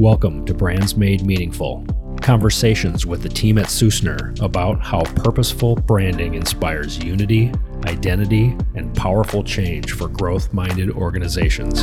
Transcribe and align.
Welcome 0.00 0.46
to 0.46 0.54
Brands 0.54 0.96
Made 0.96 1.26
Meaningful. 1.26 1.84
Conversations 2.22 3.04
with 3.04 3.22
the 3.22 3.28
team 3.28 3.58
at 3.58 3.66
Sussner 3.66 4.40
about 4.40 4.80
how 4.80 5.02
purposeful 5.02 5.76
branding 5.76 6.32
inspires 6.32 6.96
unity, 7.04 7.52
identity, 7.84 8.56
and 8.74 8.96
powerful 8.96 9.44
change 9.44 9.92
for 9.92 10.08
growth 10.08 10.54
minded 10.54 10.90
organizations. 10.92 11.82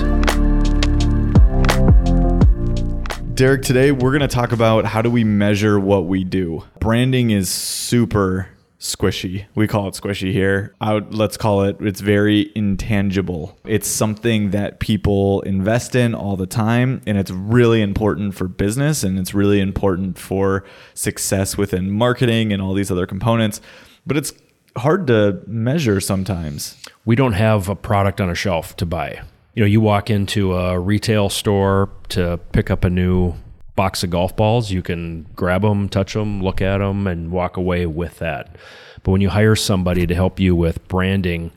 Derek, 3.35 3.61
today 3.61 3.91
we're 3.91 4.09
going 4.09 4.21
to 4.21 4.27
talk 4.27 4.52
about 4.52 4.86
how 4.86 5.04
do 5.04 5.11
we 5.11 5.23
measure 5.23 5.79
what 5.79 6.07
we 6.07 6.23
do. 6.23 6.63
Branding 6.79 7.29
is 7.29 7.52
super 7.52 8.49
squishy. 8.80 9.46
We 9.55 9.68
call 9.68 9.88
it 9.88 9.96
squishy 9.96 10.32
here. 10.32 10.75
Would, 10.82 11.14
let's 11.14 11.38
call 11.38 11.64
it, 11.64 11.77
it's 11.80 12.02
very 12.02 12.52
intangible. 12.55 13.58
It's 13.66 13.88
something 13.88 14.52
that 14.52 14.80
people 14.80 15.41
invest 15.41 15.95
in 15.95 16.13
all 16.13 16.35
the 16.35 16.45
time, 16.45 17.02
and 17.08 17.18
it's 17.18 17.32
really 17.32 17.82
important 17.82 18.35
for 18.35 18.48
business 18.48 19.04
and 19.04 19.18
it's 19.18 19.34
really 19.34 19.59
important 19.59 20.18
for 20.18 20.63
success 20.94 21.58
within 21.58 21.91
marketing 21.91 22.54
and 22.54 22.62
all 22.62 22.73
these 22.73 22.91
other 22.91 23.08
components. 23.08 23.62
But 24.05 24.18
it's 24.18 24.34
hard 24.77 25.07
to 25.07 25.41
measure 25.48 25.99
sometimes. 25.99 26.77
We 27.05 27.16
don't 27.16 27.34
have 27.34 27.70
a 27.70 27.76
product 27.76 28.21
on 28.21 28.30
a 28.30 28.35
shelf 28.35 28.76
to 28.77 28.85
buy. 28.85 29.21
You 29.55 29.63
know, 29.63 29.68
you 29.68 29.82
walk 29.82 30.12
into 30.12 30.54
a 30.54 30.80
retail 30.80 31.30
store 31.30 31.90
to 32.09 32.40
pick 32.52 32.70
up 32.70 32.84
a 32.84 32.90
new 32.90 33.34
box 33.77 34.04
of 34.04 34.09
golf 34.09 34.36
balls. 34.36 34.72
You 34.72 34.81
can 34.81 35.27
grab 35.38 35.62
them, 35.62 35.88
touch 35.88 36.13
them, 36.13 36.44
look 36.44 36.62
at 36.62 36.80
them, 36.80 37.08
and 37.08 37.31
walk 37.31 37.55
away 37.55 37.85
with 37.85 38.20
that. 38.20 38.58
But 39.04 39.12
when 39.12 39.22
you 39.22 39.30
hire 39.30 39.55
somebody 39.55 40.05
to 40.05 40.13
help 40.13 40.38
you 40.38 40.54
with 40.54 40.85
branding, 40.90 41.52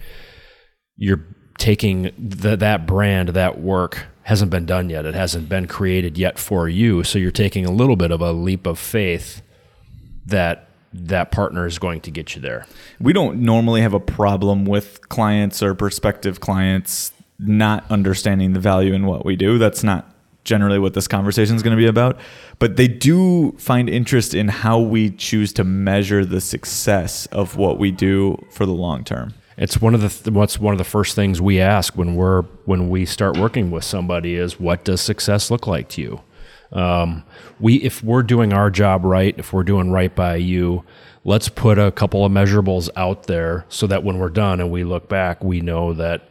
you're 0.97 1.25
taking 1.59 2.12
the, 2.16 2.56
that 2.56 2.87
brand, 2.87 3.30
that 3.30 3.61
work 3.61 4.06
hasn't 4.22 4.53
been 4.53 4.67
done 4.67 4.89
yet. 4.89 5.05
It 5.05 5.14
hasn't 5.14 5.48
been 5.48 5.67
created 5.67 6.17
yet 6.17 6.39
for 6.39 6.69
you. 6.69 7.03
So 7.03 7.19
you're 7.19 7.33
taking 7.33 7.67
a 7.67 7.72
little 7.72 7.97
bit 7.97 8.12
of 8.12 8.20
a 8.20 8.33
leap 8.33 8.66
of 8.66 8.78
faith 8.78 9.42
that 10.27 10.69
that 10.92 11.33
partner 11.33 11.66
is 11.66 11.78
going 11.78 12.00
to 12.03 12.11
get 12.11 12.37
you 12.37 12.42
there. 12.42 12.66
We 13.00 13.12
don't 13.12 13.41
normally 13.41 13.81
have 13.81 13.94
a 13.94 14.00
problem 14.00 14.64
with 14.64 15.09
clients 15.09 15.62
or 15.62 15.75
prospective 15.75 16.41
clients 16.41 17.12
not 17.39 17.91
understanding 17.91 18.53
the 18.53 18.61
value 18.61 18.92
in 18.92 19.06
what 19.06 19.25
we 19.25 19.34
do. 19.34 19.59
That's 19.59 19.83
not 19.83 20.09
generally 20.44 20.78
what 20.78 20.94
this 20.94 21.06
conversation 21.06 21.56
is 21.56 21.62
going 21.62 21.77
to 21.77 21.80
be 21.80 21.86
about, 21.86 22.19
but 22.58 22.77
they 22.77 22.88
do 22.88 23.52
find 23.52 23.88
interest 23.88 24.34
in 24.34 24.48
how 24.48 24.78
we 24.78 25.10
choose 25.10 25.52
to 25.55 25.64
measure 25.64 26.24
the 26.24 26.41
success 26.41 27.27
of 27.27 27.56
what 27.56 27.78
we 27.78 27.91
do 27.91 28.42
for 28.50 28.66
the 28.66 28.72
long 28.72 29.05
term. 29.05 29.34
It's 29.56 29.80
one 29.80 29.94
of 29.94 30.24
the 30.24 30.30
what's 30.32 30.58
one 30.58 30.72
of 30.72 30.78
the 30.78 30.84
first 30.84 31.14
things 31.14 31.41
we 31.41 31.60
ask 31.60 31.94
when 31.94 32.14
we're 32.14 32.42
when 32.64 32.88
we 32.88 33.05
start 33.05 33.36
working 33.36 33.70
with 33.70 33.84
somebody 33.84 34.36
is 34.36 34.58
what 34.58 34.84
does 34.84 35.02
success 35.02 35.50
look 35.50 35.66
like 35.66 35.88
to 35.91 36.00
you? 36.00 36.20
Um, 36.72 37.25
we 37.58 37.77
if 37.77 38.02
we're 38.02 38.22
doing 38.22 38.54
our 38.54 38.70
job 38.70 39.04
right, 39.04 39.34
if 39.36 39.52
we're 39.52 39.64
doing 39.64 39.91
right 39.91 40.14
by 40.14 40.36
you, 40.36 40.84
let's 41.25 41.50
put 41.50 41.78
a 41.78 41.91
couple 41.91 42.25
of 42.25 42.32
measurables 42.32 42.88
out 42.97 43.25
there 43.27 43.66
so 43.69 43.86
that 43.86 44.02
when 44.02 44.19
we're 44.19 44.30
done 44.30 44.60
and 44.60 44.70
we 44.70 44.84
look 44.84 45.10
back, 45.10 45.44
we 45.44 45.60
know 45.60 45.92
that 45.92 46.22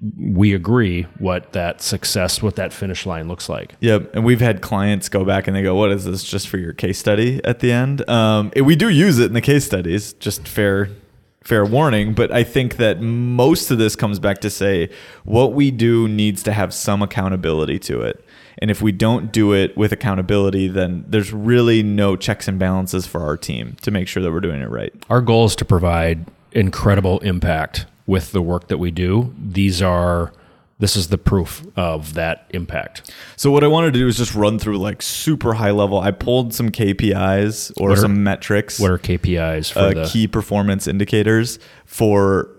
we 0.00 0.52
agree 0.52 1.04
what 1.18 1.52
that 1.52 1.80
success, 1.80 2.42
what 2.42 2.56
that 2.56 2.72
finish 2.72 3.06
line 3.06 3.28
looks 3.28 3.48
like. 3.48 3.74
Yep. 3.80 4.14
And 4.14 4.24
we've 4.24 4.40
had 4.40 4.60
clients 4.60 5.08
go 5.08 5.24
back 5.24 5.46
and 5.46 5.56
they 5.56 5.62
go, 5.62 5.74
What 5.74 5.90
is 5.90 6.04
this 6.04 6.22
just 6.22 6.48
for 6.48 6.58
your 6.58 6.72
case 6.72 6.98
study 6.98 7.40
at 7.44 7.60
the 7.60 7.72
end? 7.72 8.08
Um, 8.08 8.52
we 8.62 8.76
do 8.76 8.88
use 8.88 9.18
it 9.18 9.26
in 9.26 9.32
the 9.32 9.40
case 9.40 9.64
studies, 9.64 10.12
just 10.14 10.46
fair. 10.46 10.90
Fair 11.42 11.64
warning, 11.64 12.12
but 12.12 12.32
I 12.32 12.42
think 12.42 12.74
that 12.78 13.00
most 13.00 13.70
of 13.70 13.78
this 13.78 13.94
comes 13.94 14.18
back 14.18 14.40
to 14.40 14.50
say 14.50 14.90
what 15.22 15.52
we 15.52 15.70
do 15.70 16.08
needs 16.08 16.42
to 16.42 16.52
have 16.52 16.74
some 16.74 17.02
accountability 17.02 17.78
to 17.80 18.00
it. 18.00 18.24
And 18.58 18.68
if 18.68 18.82
we 18.82 18.90
don't 18.90 19.30
do 19.30 19.52
it 19.52 19.76
with 19.76 19.92
accountability, 19.92 20.66
then 20.66 21.04
there's 21.06 21.32
really 21.32 21.84
no 21.84 22.16
checks 22.16 22.48
and 22.48 22.58
balances 22.58 23.06
for 23.06 23.20
our 23.20 23.36
team 23.36 23.76
to 23.82 23.92
make 23.92 24.08
sure 24.08 24.24
that 24.24 24.32
we're 24.32 24.40
doing 24.40 24.60
it 24.60 24.68
right. 24.70 24.92
Our 25.08 25.20
goal 25.20 25.44
is 25.44 25.54
to 25.56 25.64
provide 25.64 26.26
incredible 26.50 27.20
impact 27.20 27.86
with 28.06 28.32
the 28.32 28.42
work 28.42 28.68
that 28.68 28.78
we 28.78 28.90
do. 28.90 29.34
These 29.38 29.82
are 29.82 30.32
this 30.78 30.94
is 30.94 31.08
the 31.08 31.18
proof 31.18 31.66
of 31.76 32.14
that 32.14 32.46
impact. 32.50 33.10
So 33.36 33.50
what 33.50 33.64
I 33.64 33.66
wanted 33.66 33.94
to 33.94 33.98
do 33.98 34.08
is 34.08 34.18
just 34.18 34.34
run 34.34 34.58
through 34.58 34.76
like 34.76 35.00
super 35.00 35.54
high 35.54 35.70
level. 35.70 35.98
I 35.98 36.10
pulled 36.10 36.52
some 36.52 36.70
KPIs 36.70 37.72
or 37.80 37.92
are, 37.92 37.96
some 37.96 38.22
metrics. 38.22 38.78
What 38.78 38.90
are 38.90 38.98
KPIs 38.98 39.72
for 39.72 39.78
uh, 39.78 39.94
the 39.94 40.08
key 40.12 40.28
performance 40.28 40.86
indicators 40.86 41.58
for 41.86 42.50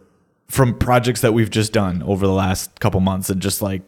from 0.47 0.77
projects 0.79 1.21
that 1.21 1.33
we've 1.33 1.49
just 1.49 1.73
done 1.73 2.01
over 2.03 2.25
the 2.25 2.33
last 2.33 2.79
couple 2.79 3.01
months 3.01 3.29
and 3.29 3.41
just 3.41 3.61
like 3.61 3.81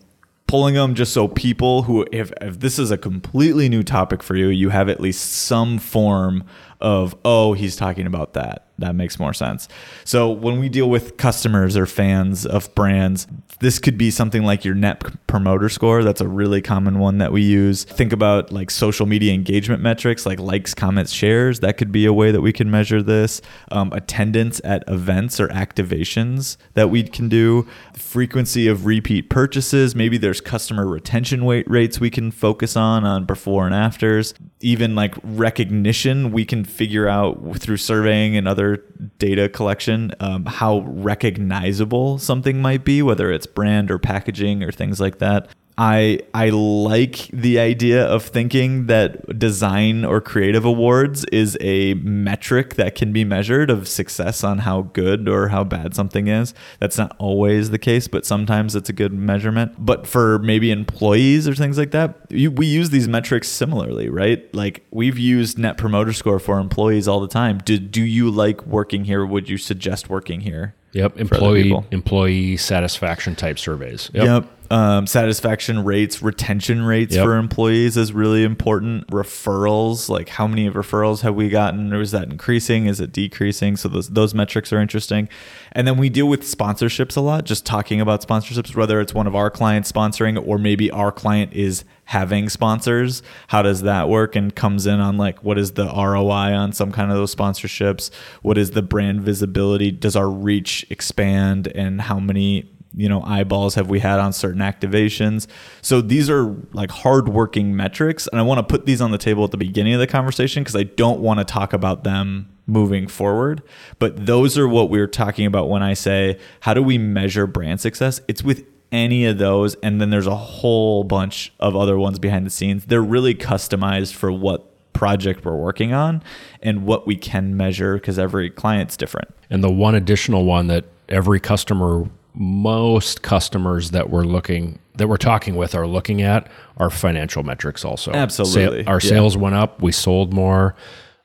pulling 0.45 0.75
them 0.75 0.93
just 0.93 1.13
so 1.13 1.27
people 1.27 1.83
who 1.83 2.05
if, 2.11 2.31
if 2.41 2.59
this 2.59 2.77
is 2.77 2.91
a 2.91 2.97
completely 2.97 3.69
new 3.69 3.81
topic 3.81 4.21
for 4.21 4.35
you, 4.35 4.49
you 4.49 4.69
have 4.69 4.89
at 4.89 4.99
least 4.99 5.21
some 5.21 5.79
form 5.79 6.43
of 6.81 7.15
oh 7.25 7.53
he's 7.53 7.75
talking 7.75 8.05
about 8.05 8.33
that 8.33 8.68
that 8.79 8.95
makes 8.95 9.19
more 9.19 9.33
sense. 9.33 9.67
So 10.03 10.29
when 10.29 10.59
we 10.59 10.69
deal 10.69 10.89
with 10.89 11.17
customers 11.17 11.77
or 11.77 11.85
fans 11.85 12.45
of 12.45 12.73
brands 12.75 13.27
this 13.59 13.77
could 13.77 13.97
be 13.97 14.09
something 14.09 14.43
like 14.43 14.63
your 14.63 14.73
net 14.73 15.03
promoter 15.27 15.69
score. 15.69 16.03
That's 16.03 16.21
a 16.21 16.27
really 16.27 16.61
common 16.61 16.99
one 16.99 17.17
that 17.17 17.31
we 17.31 17.41
use. 17.41 17.83
Think 17.83 18.13
about 18.13 18.51
like 18.51 18.71
social 18.71 19.05
media 19.05 19.33
engagement 19.33 19.81
metrics 19.81 20.25
like 20.25 20.39
likes 20.39 20.73
comments 20.73 21.11
shares. 21.11 21.59
That 21.59 21.77
could 21.77 21.91
be 21.91 22.05
a 22.05 22.13
way 22.13 22.31
that 22.31 22.41
we 22.41 22.53
can 22.53 22.71
measure 22.71 23.03
this. 23.03 23.41
Um, 23.71 23.91
attendance 23.93 24.61
at 24.63 24.83
events 24.87 25.39
or 25.39 25.49
activations 25.49 26.57
that 26.73 26.89
we 26.89 27.03
can 27.03 27.27
do. 27.27 27.67
Frequency 27.93 28.67
of 28.67 28.85
repeat 28.85 29.29
purchases. 29.29 29.93
Maybe 29.93 30.17
there's 30.17 30.41
customer 30.41 30.87
retention 30.87 31.45
rates 31.45 31.99
we 31.99 32.09
can 32.09 32.31
focus 32.31 32.77
on 32.77 33.03
on 33.03 33.25
before 33.25 33.65
and 33.65 33.75
afters. 33.75 34.33
Even 34.61 34.95
like 34.95 35.15
recognition 35.23 36.31
we 36.31 36.45
can 36.45 36.63
figure 36.63 37.07
out 37.07 37.57
through 37.57 37.77
surveying 37.77 38.37
and 38.37 38.47
other 38.47 38.68
data 39.17 39.49
collection 39.49 40.13
um, 40.19 40.45
how 40.45 40.79
recognizable 40.79 42.17
something 42.17 42.61
might 42.61 42.83
be, 42.83 43.01
whether 43.01 43.31
it's 43.31 43.45
brand 43.45 43.91
or 43.91 43.99
packaging 43.99 44.63
or 44.63 44.71
things 44.71 44.99
like 44.99 45.19
that. 45.19 45.49
I 45.79 46.19
I 46.33 46.49
like 46.49 47.29
the 47.31 47.57
idea 47.57 48.05
of 48.05 48.25
thinking 48.25 48.87
that 48.87 49.39
design 49.39 50.03
or 50.03 50.19
creative 50.19 50.65
awards 50.65 51.23
is 51.31 51.57
a 51.61 51.93
metric 51.93 52.75
that 52.75 52.95
can 52.95 53.13
be 53.13 53.23
measured 53.23 53.69
of 53.69 53.87
success 53.87 54.43
on 54.43 54.57
how 54.59 54.81
good 54.81 55.29
or 55.29 55.47
how 55.47 55.63
bad 55.63 55.95
something 55.95 56.27
is. 56.27 56.53
That's 56.81 56.97
not 56.97 57.15
always 57.17 57.69
the 57.69 57.79
case, 57.79 58.09
but 58.09 58.25
sometimes 58.25 58.75
it's 58.75 58.89
a 58.89 58.93
good 58.93 59.13
measurement. 59.13 59.73
But 59.79 60.05
for 60.05 60.39
maybe 60.39 60.69
employees 60.69 61.47
or 61.47 61.55
things 61.55 61.77
like 61.77 61.91
that, 61.91 62.25
you, 62.29 62.51
we 62.51 62.65
use 62.65 62.89
these 62.89 63.07
metrics 63.07 63.47
similarly, 63.47 64.09
right? 64.09 64.53
Like 64.53 64.85
we've 64.91 65.17
used 65.17 65.57
net 65.57 65.77
promoter 65.77 66.11
score 66.11 66.39
for 66.39 66.59
employees 66.59 67.07
all 67.07 67.21
the 67.21 67.29
time. 67.29 67.59
Do 67.59 67.79
do 67.79 68.03
you 68.03 68.29
like 68.29 68.65
working 68.67 69.05
here? 69.05 69.25
Would 69.25 69.47
you 69.47 69.57
suggest 69.57 70.09
working 70.09 70.41
here? 70.41 70.75
Yep, 70.91 71.19
employee 71.19 71.73
employee 71.91 72.57
satisfaction 72.57 73.35
type 73.35 73.59
surveys. 73.59 74.09
Yep. 74.13 74.25
yep. 74.25 74.45
Um, 74.71 75.07
satisfaction 75.07 75.83
rates, 75.83 76.21
retention 76.21 76.83
rates 76.83 77.15
yep. 77.15 77.25
for 77.25 77.37
employees 77.37 77.97
is 77.97 78.13
really 78.13 78.43
important. 78.43 79.07
Referrals, 79.07 80.09
like 80.09 80.29
how 80.29 80.45
many 80.47 80.69
referrals 80.69 81.21
have 81.21 81.33
we 81.33 81.49
gotten, 81.49 81.91
or 81.91 82.01
is 82.01 82.11
that 82.11 82.29
increasing? 82.31 82.85
Is 82.85 82.99
it 82.99 83.11
decreasing? 83.11 83.77
So 83.77 83.89
those 83.89 84.09
those 84.09 84.35
metrics 84.35 84.71
are 84.71 84.79
interesting. 84.79 85.27
And 85.71 85.87
then 85.87 85.97
we 85.97 86.09
deal 86.09 86.27
with 86.27 86.41
sponsorships 86.41 87.17
a 87.17 87.21
lot. 87.21 87.45
Just 87.45 87.65
talking 87.65 87.99
about 87.99 88.25
sponsorships, 88.27 88.75
whether 88.75 89.01
it's 89.01 89.13
one 89.13 89.25
of 89.25 89.35
our 89.35 89.49
clients 89.49 89.91
sponsoring, 89.91 90.41
or 90.45 90.59
maybe 90.59 90.91
our 90.91 91.11
client 91.11 91.53
is 91.53 91.83
having 92.09 92.49
sponsors. 92.49 93.21
How 93.49 93.61
does 93.61 93.83
that 93.83 94.09
work? 94.09 94.35
And 94.35 94.55
comes 94.55 94.87
in 94.87 94.99
on 94.99 95.17
like 95.17 95.43
what 95.43 95.59
is 95.59 95.73
the 95.73 95.85
ROI 95.85 96.55
on 96.55 96.73
some 96.73 96.91
kind 96.91 97.11
of 97.11 97.17
those 97.17 97.35
sponsorships? 97.35 98.09
What 98.41 98.57
is 98.57 98.71
the 98.71 98.81
brand 98.81 99.21
visibility? 99.21 99.91
Does 99.91 100.15
our 100.15 100.27
reach 100.27 100.87
expand? 100.89 101.67
And 101.67 102.01
how 102.01 102.19
many 102.19 102.71
you 102.95 103.07
know 103.07 103.21
eyeballs 103.21 103.75
have 103.75 103.91
we 103.91 103.99
had 103.99 104.19
on 104.19 104.33
certain 104.33 104.61
activations 104.61 105.45
so 105.83 106.01
these 106.01 106.27
are 106.27 106.55
like 106.73 106.89
hardworking 106.89 107.75
metrics 107.75 108.25
and 108.25 108.39
i 108.39 108.43
want 108.43 108.57
to 108.57 108.63
put 108.63 108.87
these 108.87 108.99
on 108.99 109.11
the 109.11 109.17
table 109.19 109.43
at 109.43 109.51
the 109.51 109.57
beginning 109.57 109.93
of 109.93 109.99
the 109.99 110.07
conversation 110.07 110.63
because 110.63 110.75
i 110.75 110.81
don't 110.81 111.19
want 111.19 111.37
to 111.37 111.45
talk 111.45 111.71
about 111.71 112.03
them 112.03 112.49
moving 112.65 113.07
forward 113.07 113.61
but 113.99 114.25
those 114.25 114.57
are 114.57 114.67
what 114.67 114.89
we 114.89 114.99
are 114.99 115.05
talking 115.05 115.45
about 115.45 115.69
when 115.69 115.83
i 115.83 115.93
say 115.93 116.35
how 116.61 116.73
do 116.73 116.81
we 116.81 116.97
measure 116.97 117.45
brand 117.45 117.79
success 117.79 118.21
it's 118.27 118.43
with 118.43 118.65
any 118.91 119.25
of 119.25 119.37
those 119.37 119.75
and 119.75 120.01
then 120.01 120.09
there's 120.09 120.27
a 120.27 120.35
whole 120.35 121.03
bunch 121.03 121.53
of 121.59 121.75
other 121.75 121.97
ones 121.97 122.17
behind 122.19 122.45
the 122.45 122.49
scenes 122.49 122.85
they're 122.85 123.01
really 123.01 123.35
customized 123.35 124.13
for 124.13 124.31
what 124.31 124.65
project 124.93 125.45
we're 125.45 125.55
working 125.55 125.93
on 125.93 126.21
and 126.61 126.85
what 126.85 127.05
we 127.05 127.15
can 127.15 127.55
measure 127.55 127.95
because 127.95 128.17
every 128.17 128.49
client's 128.49 128.97
different 128.97 129.29
and 129.49 129.63
the 129.63 129.71
one 129.71 129.95
additional 129.95 130.43
one 130.43 130.67
that 130.67 130.85
every 131.07 131.39
customer 131.39 132.09
most 132.33 133.21
customers 133.21 133.91
that 133.91 134.09
we're 134.09 134.23
looking 134.23 134.79
that 134.95 135.07
we're 135.07 135.17
talking 135.17 135.55
with 135.55 135.73
are 135.75 135.87
looking 135.87 136.21
at 136.21 136.49
are 136.77 136.89
financial 136.89 137.43
metrics 137.43 137.83
also. 137.83 138.11
Absolutely. 138.11 138.83
Sa- 138.83 138.91
our 138.91 138.99
yeah. 139.01 139.09
sales 139.09 139.35
went 139.35 139.55
up, 139.55 139.81
we 139.81 139.91
sold 139.91 140.33
more, 140.33 140.75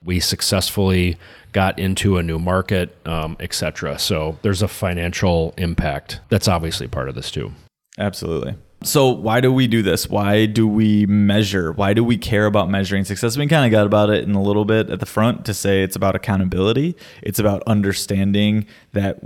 we 0.05 0.21
successfully 0.21 1.17
got 1.53 1.79
into 1.79 2.19
a 2.19 2.23
new 2.23 2.39
market, 2.39 2.97
um, 3.07 3.37
etc. 3.41 3.99
So 3.99 4.39
there's 4.43 4.63
a 4.63 4.69
financial 4.69 5.55
impact 5.57 6.21
that's 6.29 6.49
obviously 6.49 6.89
part 6.89 7.09
of 7.09 7.15
this 7.15 7.31
too. 7.31 7.53
Absolutely. 7.99 8.57
So 8.83 9.09
why 9.09 9.41
do 9.41 9.51
we 9.51 9.67
do 9.67 9.81
this? 9.81 10.11
Why 10.11 10.45
do 10.45 10.69
we 10.69 11.07
measure? 11.07 11.73
Why 11.73 11.95
do 11.95 12.05
we 12.05 12.19
care 12.19 12.45
about 12.45 12.69
measuring 12.69 13.05
success? 13.05 13.37
We 13.37 13.47
kind 13.47 13.65
of 13.65 13.71
got 13.71 13.87
about 13.87 14.11
it 14.11 14.25
in 14.25 14.35
a 14.35 14.43
little 14.43 14.67
bit 14.67 14.91
at 14.91 15.01
the 15.01 15.07
front 15.07 15.47
to 15.47 15.55
say 15.55 15.83
it's 15.83 15.97
about 15.97 16.15
accountability. 16.15 16.95
It's 17.23 17.39
about 17.39 17.63
understanding 17.67 18.67
that 18.93 19.21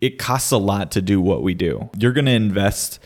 it 0.00 0.18
costs 0.18 0.50
a 0.50 0.56
lot 0.56 0.90
to 0.92 1.02
do 1.02 1.20
what 1.20 1.44
we 1.44 1.54
do. 1.54 1.90
You're 1.96 2.12
going 2.12 2.24
to 2.24 2.32
invest 2.32 2.98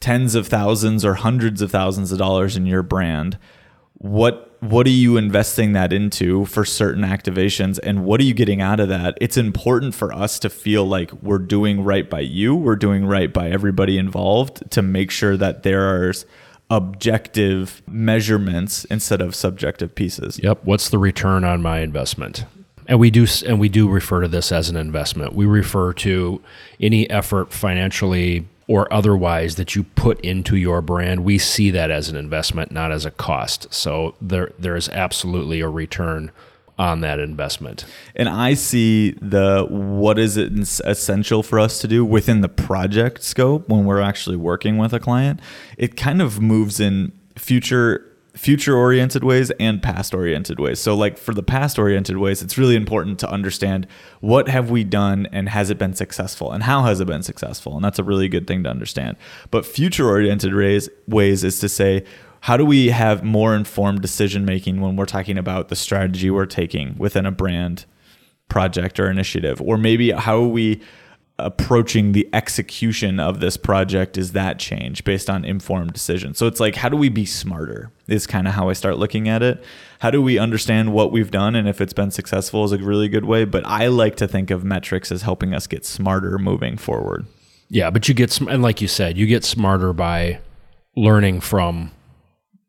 tens 0.00 0.34
of 0.34 0.48
thousands 0.48 1.04
or 1.04 1.14
hundreds 1.14 1.62
of 1.62 1.70
thousands 1.70 2.10
of 2.10 2.18
dollars 2.18 2.56
in 2.56 2.66
your 2.66 2.82
brand. 2.82 3.38
What 3.98 4.53
what 4.64 4.86
are 4.86 4.90
you 4.90 5.16
investing 5.18 5.72
that 5.72 5.92
into 5.92 6.46
for 6.46 6.64
certain 6.64 7.02
activations 7.02 7.78
and 7.82 8.04
what 8.04 8.18
are 8.20 8.24
you 8.24 8.32
getting 8.32 8.62
out 8.62 8.80
of 8.80 8.88
that? 8.88 9.18
It's 9.20 9.36
important 9.36 9.94
for 9.94 10.12
us 10.12 10.38
to 10.38 10.48
feel 10.48 10.86
like 10.86 11.12
we're 11.22 11.38
doing 11.38 11.84
right 11.84 12.08
by 12.08 12.20
you 12.20 12.54
we're 12.54 12.76
doing 12.76 13.04
right 13.04 13.32
by 13.32 13.50
everybody 13.50 13.98
involved 13.98 14.70
to 14.70 14.80
make 14.80 15.10
sure 15.10 15.36
that 15.36 15.64
there 15.64 15.82
are 15.82 16.12
objective 16.70 17.82
measurements 17.86 18.84
instead 18.86 19.20
of 19.20 19.34
subjective 19.34 19.94
pieces. 19.94 20.40
Yep. 20.42 20.60
What's 20.64 20.88
the 20.88 20.98
return 20.98 21.44
on 21.44 21.60
my 21.60 21.80
investment? 21.80 22.46
And 22.86 22.98
we 22.98 23.10
do 23.10 23.26
and 23.46 23.60
we 23.60 23.68
do 23.68 23.88
refer 23.88 24.20
to 24.22 24.28
this 24.28 24.52
as 24.52 24.68
an 24.68 24.76
investment. 24.76 25.34
We 25.34 25.46
refer 25.46 25.92
to 25.94 26.42
any 26.80 27.08
effort 27.08 27.52
financially 27.52 28.46
or 28.66 28.92
otherwise 28.92 29.56
that 29.56 29.74
you 29.74 29.82
put 29.82 30.20
into 30.20 30.56
your 30.56 30.80
brand, 30.80 31.24
we 31.24 31.38
see 31.38 31.70
that 31.70 31.90
as 31.90 32.08
an 32.08 32.16
investment, 32.16 32.72
not 32.72 32.90
as 32.92 33.04
a 33.04 33.10
cost. 33.10 33.72
So 33.72 34.14
there 34.20 34.52
there 34.58 34.76
is 34.76 34.88
absolutely 34.88 35.60
a 35.60 35.68
return 35.68 36.30
on 36.78 37.00
that 37.02 37.20
investment. 37.20 37.84
And 38.16 38.28
I 38.28 38.54
see 38.54 39.12
the 39.20 39.66
what 39.68 40.18
is 40.18 40.36
it 40.36 40.52
essential 40.84 41.42
for 41.42 41.60
us 41.60 41.80
to 41.80 41.88
do 41.88 42.04
within 42.04 42.40
the 42.40 42.48
project 42.48 43.22
scope 43.22 43.68
when 43.68 43.84
we're 43.84 44.00
actually 44.00 44.36
working 44.36 44.76
with 44.76 44.92
a 44.92 45.00
client. 45.00 45.40
It 45.78 45.96
kind 45.96 46.20
of 46.20 46.40
moves 46.40 46.80
in 46.80 47.12
future 47.36 48.04
future 48.34 48.76
oriented 48.76 49.22
ways 49.22 49.50
and 49.60 49.82
past 49.82 50.12
oriented 50.12 50.58
ways. 50.58 50.80
So 50.80 50.94
like 50.94 51.16
for 51.16 51.32
the 51.32 51.42
past 51.42 51.78
oriented 51.78 52.18
ways, 52.18 52.42
it's 52.42 52.58
really 52.58 52.74
important 52.74 53.18
to 53.20 53.30
understand 53.30 53.86
what 54.20 54.48
have 54.48 54.70
we 54.70 54.82
done 54.82 55.26
and 55.32 55.48
has 55.48 55.70
it 55.70 55.78
been 55.78 55.94
successful 55.94 56.50
and 56.50 56.64
how 56.64 56.82
has 56.82 57.00
it 57.00 57.06
been 57.06 57.22
successful? 57.22 57.76
And 57.76 57.84
that's 57.84 57.98
a 57.98 58.04
really 58.04 58.28
good 58.28 58.46
thing 58.46 58.64
to 58.64 58.70
understand. 58.70 59.16
But 59.50 59.64
future 59.64 60.08
oriented 60.08 60.54
ways 60.54 60.88
ways 61.06 61.44
is 61.44 61.60
to 61.60 61.68
say 61.68 62.04
how 62.40 62.56
do 62.56 62.64
we 62.64 62.88
have 62.88 63.22
more 63.22 63.54
informed 63.54 64.02
decision 64.02 64.44
making 64.44 64.80
when 64.80 64.96
we're 64.96 65.06
talking 65.06 65.38
about 65.38 65.68
the 65.68 65.76
strategy 65.76 66.30
we're 66.30 66.44
taking 66.44 66.98
within 66.98 67.24
a 67.26 67.30
brand 67.30 67.86
project 68.48 69.00
or 69.00 69.10
initiative 69.10 69.62
or 69.62 69.78
maybe 69.78 70.10
how 70.10 70.40
we 70.40 70.82
approaching 71.38 72.12
the 72.12 72.28
execution 72.32 73.18
of 73.18 73.40
this 73.40 73.56
project 73.56 74.16
is 74.16 74.32
that 74.32 74.58
change 74.58 75.02
based 75.02 75.28
on 75.28 75.44
informed 75.44 75.92
decisions. 75.92 76.38
So 76.38 76.46
it's 76.46 76.60
like, 76.60 76.76
how 76.76 76.88
do 76.88 76.96
we 76.96 77.08
be 77.08 77.26
smarter? 77.26 77.90
Is 78.06 78.26
kind 78.26 78.46
of 78.46 78.54
how 78.54 78.68
I 78.68 78.72
start 78.72 78.98
looking 78.98 79.28
at 79.28 79.42
it. 79.42 79.64
How 79.98 80.10
do 80.10 80.22
we 80.22 80.38
understand 80.38 80.92
what 80.92 81.10
we've 81.10 81.30
done 81.30 81.56
and 81.56 81.68
if 81.68 81.80
it's 81.80 81.92
been 81.92 82.12
successful 82.12 82.64
is 82.64 82.72
a 82.72 82.78
really 82.78 83.08
good 83.08 83.24
way. 83.24 83.44
But 83.44 83.66
I 83.66 83.88
like 83.88 84.16
to 84.16 84.28
think 84.28 84.50
of 84.50 84.62
metrics 84.62 85.10
as 85.10 85.22
helping 85.22 85.52
us 85.54 85.66
get 85.66 85.84
smarter 85.84 86.38
moving 86.38 86.76
forward. 86.76 87.26
Yeah, 87.68 87.90
but 87.90 88.08
you 88.08 88.14
get 88.14 88.38
and 88.40 88.62
like 88.62 88.80
you 88.80 88.88
said, 88.88 89.18
you 89.18 89.26
get 89.26 89.44
smarter 89.44 89.92
by 89.92 90.38
learning 90.94 91.40
from 91.40 91.90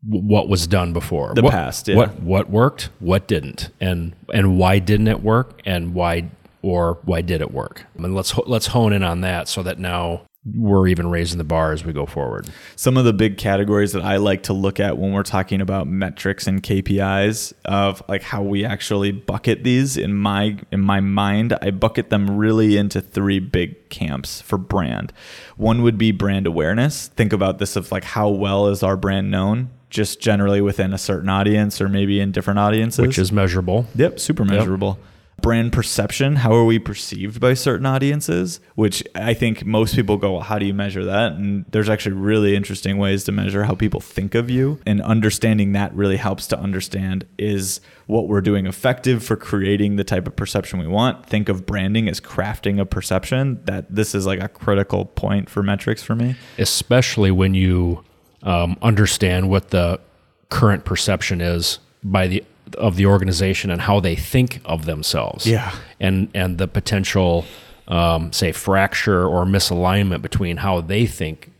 what 0.07 0.47
was 0.47 0.67
done 0.67 0.93
before 0.93 1.33
the 1.33 1.41
what, 1.41 1.51
past 1.51 1.87
yeah. 1.87 1.95
what 1.95 2.19
what 2.21 2.49
worked 2.49 2.89
what 2.99 3.27
didn't 3.27 3.69
and 3.81 4.13
and 4.31 4.57
why 4.57 4.77
didn't 4.77 5.07
it 5.07 5.23
work 5.23 5.59
and 5.65 5.95
why 5.95 6.29
or 6.65 6.97
why 7.03 7.21
did 7.21 7.41
it 7.41 7.51
work? 7.51 7.85
And 7.95 8.15
let's 8.15 8.35
let's 8.47 8.67
hone 8.67 8.91
in 8.91 9.03
on 9.03 9.21
that 9.21 9.47
so 9.47 9.61
that 9.61 9.77
now 9.77 10.23
we're 10.55 10.87
even 10.87 11.09
raising 11.11 11.37
the 11.37 11.43
bar 11.43 11.73
as 11.73 11.85
we 11.85 11.93
go 11.93 12.07
forward. 12.07 12.47
Some 12.75 12.97
of 12.97 13.05
the 13.05 13.13
big 13.13 13.37
categories 13.37 13.91
that 13.93 14.03
I 14.03 14.17
like 14.17 14.43
to 14.43 14.53
look 14.53 14.79
at 14.79 14.97
when 14.97 15.11
we're 15.11 15.21
talking 15.21 15.61
about 15.61 15.85
metrics 15.85 16.47
and 16.47 16.63
KPIs 16.63 17.53
of 17.65 18.01
like 18.07 18.23
how 18.23 18.41
we 18.41 18.65
actually 18.65 19.11
bucket 19.11 19.63
these 19.63 19.95
in 19.95 20.15
my 20.15 20.57
in 20.71 20.81
my 20.81 21.01
mind, 21.01 21.55
I 21.61 21.69
bucket 21.69 22.09
them 22.09 22.35
really 22.35 22.77
into 22.77 22.99
three 22.99 23.39
big 23.39 23.89
camps 23.89 24.41
for 24.41 24.57
brand. 24.57 25.13
One 25.57 25.83
would 25.83 25.99
be 25.99 26.11
brand 26.11 26.47
awareness. 26.47 27.09
Think 27.09 27.31
about 27.31 27.59
this 27.59 27.75
of 27.75 27.91
like 27.91 28.03
how 28.03 28.29
well 28.29 28.67
is 28.69 28.81
our 28.81 28.97
brand 28.97 29.29
known? 29.29 29.69
Just 29.91 30.19
generally 30.19 30.61
within 30.61 30.93
a 30.93 30.97
certain 30.97 31.29
audience 31.29 31.79
or 31.79 31.87
maybe 31.87 32.19
in 32.19 32.31
different 32.31 32.57
audiences. 32.57 33.05
Which 33.05 33.19
is 33.19 33.31
measurable. 33.31 33.85
Yep, 33.93 34.19
super 34.19 34.43
measurable. 34.45 34.97
Yep 34.99 35.11
brand 35.41 35.71
perception 35.71 36.37
how 36.37 36.53
are 36.53 36.65
we 36.65 36.79
perceived 36.79 37.39
by 37.39 37.53
certain 37.53 37.85
audiences 37.85 38.59
which 38.75 39.03
i 39.15 39.33
think 39.33 39.65
most 39.65 39.95
people 39.95 40.17
go 40.17 40.35
well, 40.35 40.43
how 40.43 40.59
do 40.59 40.65
you 40.65 40.73
measure 40.73 41.05
that? 41.05 41.31
And 41.31 41.63
there's 41.71 41.87
actually 41.87 42.11
really 42.11 42.57
interesting 42.57 42.97
ways 42.97 43.23
to 43.23 43.31
measure 43.31 43.63
how 43.63 43.73
people 43.73 44.01
think 44.01 44.35
of 44.35 44.49
you. 44.49 44.79
And 44.85 45.01
understanding 45.01 45.71
that 45.71 45.95
really 45.95 46.17
helps 46.17 46.45
to 46.47 46.59
understand 46.59 47.25
is 47.37 47.79
what 48.07 48.27
we're 48.27 48.41
doing 48.41 48.67
effective 48.67 49.23
for 49.23 49.37
creating 49.37 49.95
the 49.95 50.03
type 50.03 50.27
of 50.27 50.35
perception 50.35 50.77
we 50.77 50.87
want? 50.87 51.25
Think 51.25 51.47
of 51.47 51.65
branding 51.65 52.09
as 52.09 52.19
crafting 52.19 52.81
a 52.81 52.85
perception. 52.85 53.61
That 53.63 53.95
this 53.95 54.13
is 54.13 54.25
like 54.25 54.41
a 54.41 54.49
critical 54.49 55.05
point 55.05 55.49
for 55.49 55.63
metrics 55.63 56.03
for 56.03 56.15
me. 56.15 56.35
Especially 56.57 57.31
when 57.31 57.53
you 57.53 58.03
um, 58.43 58.77
understand 58.81 59.49
what 59.49 59.69
the 59.69 60.01
current 60.49 60.83
perception 60.83 61.39
is 61.39 61.79
by 62.03 62.27
the 62.27 62.43
of 62.77 62.95
the 62.95 63.05
organization 63.05 63.69
and 63.71 63.81
how 63.81 63.99
they 63.99 64.15
think 64.15 64.61
of 64.65 64.85
themselves. 64.85 65.45
Yeah. 65.45 65.73
And 65.99 66.29
and 66.33 66.57
the 66.57 66.67
potential 66.67 67.45
um, 67.87 68.31
say 68.33 68.51
fracture 68.51 69.25
or 69.25 69.45
misalignment 69.45 70.21
between 70.21 70.57
how 70.57 70.81
they 70.81 71.05
think 71.05 71.51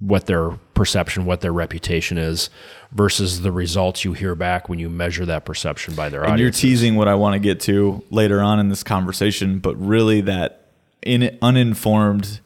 what 0.00 0.26
their 0.26 0.50
perception, 0.74 1.24
what 1.24 1.40
their 1.40 1.52
reputation 1.52 2.18
is 2.18 2.50
versus 2.92 3.40
the 3.40 3.50
results 3.50 4.04
you 4.04 4.12
hear 4.12 4.34
back 4.34 4.68
when 4.68 4.78
you 4.78 4.90
measure 4.90 5.24
that 5.24 5.44
perception 5.44 5.94
by 5.94 6.08
their 6.08 6.22
and 6.22 6.32
audience. 6.32 6.62
You're 6.62 6.70
teasing 6.70 6.94
what 6.96 7.08
I 7.08 7.14
want 7.14 7.34
to 7.34 7.38
get 7.38 7.60
to 7.60 8.02
later 8.10 8.40
on 8.40 8.58
in 8.58 8.68
this 8.68 8.82
conversation, 8.82 9.60
but 9.60 9.74
really 9.76 10.20
that 10.22 10.66
in 11.00 11.36
uninformed 11.40 12.40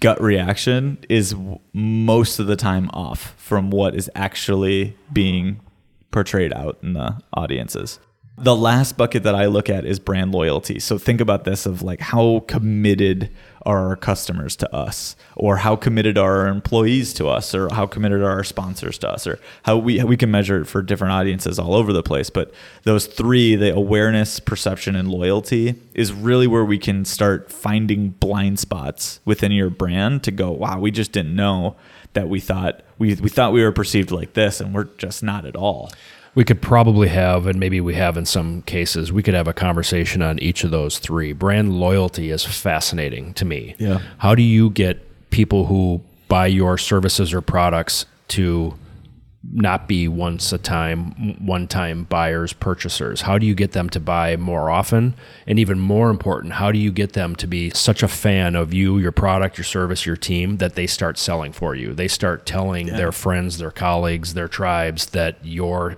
gut 0.00 0.20
reaction 0.20 0.98
is 1.08 1.34
most 1.72 2.38
of 2.38 2.46
the 2.46 2.56
time 2.56 2.90
off 2.92 3.34
from 3.36 3.70
what 3.70 3.94
is 3.94 4.10
actually 4.14 4.96
being 5.12 5.60
portrayed 6.14 6.52
out 6.54 6.78
in 6.80 6.92
the 6.92 7.18
audiences. 7.34 7.98
The 8.38 8.54
last 8.54 8.96
bucket 8.96 9.24
that 9.24 9.34
I 9.34 9.46
look 9.46 9.68
at 9.68 9.84
is 9.84 9.98
brand 9.98 10.32
loyalty. 10.32 10.78
So 10.78 10.96
think 10.96 11.20
about 11.20 11.44
this 11.44 11.66
of 11.66 11.82
like 11.82 12.00
how 12.00 12.44
committed 12.46 13.30
are 13.66 13.88
our 13.88 13.96
customers 13.96 14.54
to 14.56 14.72
us 14.74 15.16
or 15.36 15.56
how 15.56 15.74
committed 15.74 16.16
are 16.16 16.40
our 16.40 16.48
employees 16.48 17.14
to 17.14 17.26
us 17.26 17.54
or 17.54 17.68
how 17.72 17.86
committed 17.86 18.20
are 18.20 18.30
our 18.30 18.44
sponsors 18.44 18.98
to 18.98 19.08
us 19.10 19.26
or 19.26 19.40
how 19.64 19.76
we 19.76 20.02
we 20.04 20.16
can 20.16 20.30
measure 20.30 20.60
it 20.60 20.66
for 20.66 20.82
different 20.82 21.12
audiences 21.12 21.58
all 21.58 21.74
over 21.74 21.90
the 21.90 22.02
place 22.02 22.28
but 22.28 22.52
those 22.82 23.06
three 23.06 23.56
the 23.56 23.74
awareness 23.74 24.38
perception 24.38 24.94
and 24.94 25.08
loyalty 25.08 25.74
is 25.94 26.12
really 26.12 26.46
where 26.46 26.64
we 26.64 26.76
can 26.76 27.06
start 27.06 27.50
finding 27.50 28.10
blind 28.10 28.58
spots 28.58 29.20
within 29.24 29.50
your 29.50 29.70
brand 29.70 30.22
to 30.22 30.30
go 30.30 30.50
wow 30.50 30.78
we 30.78 30.90
just 30.90 31.12
didn't 31.12 31.34
know 31.34 31.74
that 32.14 32.28
we 32.28 32.40
thought 32.40 32.80
we 32.98 33.14
we 33.16 33.28
thought 33.28 33.52
we 33.52 33.62
were 33.62 33.72
perceived 33.72 34.10
like 34.10 34.32
this 34.32 34.60
and 34.60 34.74
we're 34.74 34.84
just 34.84 35.22
not 35.22 35.44
at 35.44 35.56
all. 35.56 35.92
We 36.34 36.44
could 36.44 36.60
probably 36.60 37.06
have, 37.08 37.46
and 37.46 37.60
maybe 37.60 37.80
we 37.80 37.94
have 37.94 38.16
in 38.16 38.26
some 38.26 38.62
cases, 38.62 39.12
we 39.12 39.22
could 39.22 39.34
have 39.34 39.46
a 39.46 39.52
conversation 39.52 40.20
on 40.20 40.40
each 40.40 40.64
of 40.64 40.72
those 40.72 40.98
three. 40.98 41.32
Brand 41.32 41.78
loyalty 41.78 42.30
is 42.30 42.44
fascinating 42.44 43.34
to 43.34 43.44
me. 43.44 43.76
Yeah. 43.78 44.00
How 44.18 44.34
do 44.34 44.42
you 44.42 44.70
get 44.70 45.30
people 45.30 45.66
who 45.66 46.00
buy 46.26 46.46
your 46.48 46.76
services 46.76 47.32
or 47.32 47.40
products 47.40 48.06
to 48.28 48.74
not 49.52 49.86
be 49.86 50.08
once 50.08 50.52
a 50.52 50.58
time 50.58 51.44
one 51.44 51.66
time 51.66 52.04
buyers 52.04 52.52
purchasers? 52.52 53.22
How 53.22 53.38
do 53.38 53.46
you 53.46 53.54
get 53.54 53.72
them 53.72 53.88
to 53.90 54.00
buy 54.00 54.36
more 54.36 54.70
often? 54.70 55.14
And 55.46 55.58
even 55.58 55.78
more 55.78 56.10
important 56.10 56.54
how 56.54 56.72
do 56.72 56.78
you 56.78 56.92
get 56.92 57.12
them 57.12 57.36
to 57.36 57.46
be 57.46 57.70
such 57.70 58.02
a 58.02 58.08
fan 58.08 58.56
of 58.56 58.72
you 58.72 58.98
your 58.98 59.12
product 59.12 59.58
your 59.58 59.64
service 59.64 60.06
your 60.06 60.16
team 60.16 60.58
that 60.58 60.74
they 60.74 60.86
start 60.86 61.18
selling 61.18 61.52
for 61.52 61.74
you? 61.74 61.94
They 61.94 62.08
start 62.08 62.46
telling 62.46 62.88
yeah. 62.88 62.96
their 62.96 63.12
friends 63.12 63.58
their 63.58 63.70
colleagues 63.70 64.34
their 64.34 64.48
tribes 64.48 65.06
that 65.06 65.38
your 65.44 65.96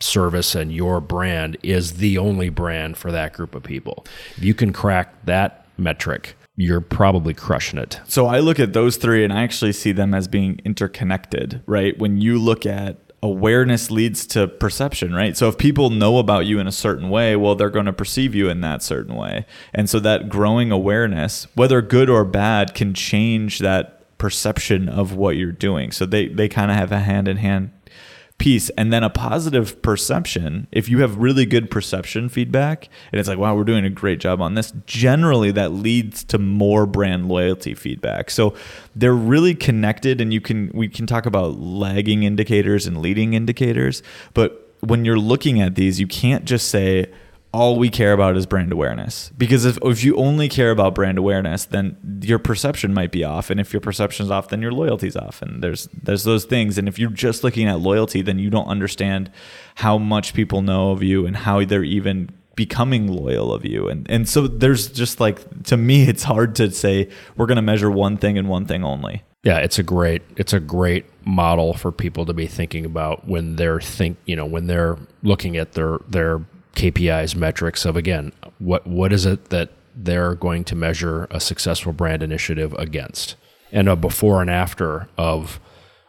service 0.00 0.54
and 0.54 0.72
your 0.72 1.00
brand 1.00 1.56
is 1.62 1.94
the 1.94 2.18
only 2.18 2.48
brand 2.48 2.96
for 2.96 3.12
that 3.12 3.34
group 3.34 3.54
of 3.54 3.62
people. 3.62 4.04
If 4.36 4.44
you 4.44 4.54
can 4.54 4.72
crack 4.72 5.24
that 5.26 5.66
metric 5.76 6.36
you're 6.56 6.80
probably 6.80 7.34
crushing 7.34 7.78
it. 7.78 8.00
So 8.06 8.26
I 8.26 8.40
look 8.40 8.60
at 8.60 8.72
those 8.72 8.96
three 8.96 9.24
and 9.24 9.32
I 9.32 9.42
actually 9.42 9.72
see 9.72 9.92
them 9.92 10.12
as 10.14 10.28
being 10.28 10.60
interconnected, 10.64 11.62
right? 11.66 11.98
When 11.98 12.18
you 12.20 12.38
look 12.38 12.66
at 12.66 12.98
awareness 13.22 13.90
leads 13.90 14.26
to 14.26 14.48
perception, 14.48 15.14
right? 15.14 15.36
So 15.36 15.48
if 15.48 15.58
people 15.58 15.90
know 15.90 16.18
about 16.18 16.46
you 16.46 16.58
in 16.58 16.66
a 16.66 16.72
certain 16.72 17.10
way, 17.10 17.36
well, 17.36 17.54
they're 17.54 17.70
going 17.70 17.86
to 17.86 17.92
perceive 17.92 18.34
you 18.34 18.48
in 18.48 18.60
that 18.62 18.82
certain 18.82 19.14
way. 19.14 19.46
And 19.74 19.90
so 19.90 20.00
that 20.00 20.28
growing 20.28 20.70
awareness, 20.72 21.46
whether 21.54 21.82
good 21.82 22.08
or 22.08 22.24
bad, 22.24 22.74
can 22.74 22.94
change 22.94 23.58
that 23.58 24.18
perception 24.18 24.88
of 24.88 25.14
what 25.14 25.36
you're 25.36 25.52
doing. 25.52 25.92
So 25.92 26.06
they, 26.06 26.28
they 26.28 26.48
kind 26.48 26.70
of 26.70 26.76
have 26.76 26.92
a 26.92 27.00
hand 27.00 27.28
in 27.28 27.38
hand 27.38 27.72
piece 28.40 28.70
and 28.70 28.92
then 28.92 29.04
a 29.04 29.10
positive 29.10 29.80
perception. 29.82 30.66
If 30.72 30.88
you 30.88 31.00
have 31.00 31.18
really 31.18 31.44
good 31.44 31.70
perception 31.70 32.28
feedback 32.28 32.88
and 33.12 33.20
it's 33.20 33.28
like 33.28 33.38
wow 33.38 33.54
we're 33.54 33.64
doing 33.64 33.84
a 33.84 33.90
great 33.90 34.18
job 34.18 34.40
on 34.40 34.54
this 34.54 34.72
generally 34.86 35.52
that 35.52 35.72
leads 35.72 36.24
to 36.24 36.38
more 36.38 36.86
brand 36.86 37.28
loyalty 37.28 37.74
feedback. 37.74 38.30
So 38.30 38.54
they're 38.96 39.14
really 39.14 39.54
connected 39.54 40.20
and 40.20 40.32
you 40.32 40.40
can 40.40 40.70
we 40.74 40.88
can 40.88 41.06
talk 41.06 41.26
about 41.26 41.60
lagging 41.60 42.22
indicators 42.22 42.86
and 42.86 42.96
leading 43.00 43.34
indicators 43.34 44.02
but 44.34 44.74
when 44.80 45.04
you're 45.04 45.18
looking 45.18 45.60
at 45.60 45.74
these 45.74 46.00
you 46.00 46.06
can't 46.06 46.46
just 46.46 46.68
say 46.68 47.12
all 47.52 47.76
we 47.76 47.90
care 47.90 48.12
about 48.12 48.36
is 48.36 48.46
brand 48.46 48.72
awareness. 48.72 49.30
Because 49.36 49.64
if, 49.64 49.78
if 49.82 50.04
you 50.04 50.14
only 50.16 50.48
care 50.48 50.70
about 50.70 50.94
brand 50.94 51.18
awareness, 51.18 51.64
then 51.64 51.96
your 52.22 52.38
perception 52.38 52.94
might 52.94 53.10
be 53.10 53.24
off. 53.24 53.50
And 53.50 53.58
if 53.58 53.72
your 53.72 53.80
perception's 53.80 54.30
off, 54.30 54.48
then 54.48 54.62
your 54.62 54.72
loyalty's 54.72 55.16
off. 55.16 55.42
And 55.42 55.62
there's 55.62 55.88
there's 56.02 56.24
those 56.24 56.44
things. 56.44 56.78
And 56.78 56.86
if 56.86 56.98
you're 56.98 57.10
just 57.10 57.42
looking 57.42 57.66
at 57.66 57.80
loyalty, 57.80 58.22
then 58.22 58.38
you 58.38 58.50
don't 58.50 58.68
understand 58.68 59.30
how 59.76 59.98
much 59.98 60.32
people 60.32 60.62
know 60.62 60.92
of 60.92 61.02
you 61.02 61.26
and 61.26 61.36
how 61.36 61.64
they're 61.64 61.82
even 61.82 62.30
becoming 62.54 63.08
loyal 63.08 63.52
of 63.52 63.64
you. 63.64 63.88
And 63.88 64.08
and 64.08 64.28
so 64.28 64.46
there's 64.46 64.88
just 64.88 65.18
like 65.18 65.64
to 65.64 65.76
me 65.76 66.04
it's 66.04 66.22
hard 66.22 66.54
to 66.56 66.70
say 66.70 67.08
we're 67.36 67.46
gonna 67.46 67.62
measure 67.62 67.90
one 67.90 68.16
thing 68.16 68.38
and 68.38 68.48
one 68.48 68.66
thing 68.66 68.84
only. 68.84 69.24
Yeah, 69.42 69.58
it's 69.58 69.78
a 69.78 69.82
great 69.82 70.22
it's 70.36 70.52
a 70.52 70.60
great 70.60 71.06
model 71.24 71.74
for 71.74 71.90
people 71.90 72.26
to 72.26 72.32
be 72.32 72.46
thinking 72.46 72.84
about 72.84 73.26
when 73.26 73.56
they're 73.56 73.80
think 73.80 74.18
you 74.24 74.36
know 74.36 74.46
when 74.46 74.66
they're 74.66 74.98
looking 75.22 75.56
at 75.56 75.72
their 75.72 75.98
their 76.06 76.42
KPIs, 76.74 77.34
metrics 77.34 77.84
of 77.84 77.96
again, 77.96 78.32
what 78.58 78.86
what 78.86 79.12
is 79.12 79.26
it 79.26 79.50
that 79.50 79.70
they're 79.94 80.34
going 80.34 80.64
to 80.64 80.76
measure 80.76 81.26
a 81.30 81.40
successful 81.40 81.92
brand 81.92 82.22
initiative 82.22 82.72
against, 82.74 83.36
and 83.72 83.88
a 83.88 83.96
before 83.96 84.40
and 84.40 84.50
after 84.50 85.08
of 85.16 85.60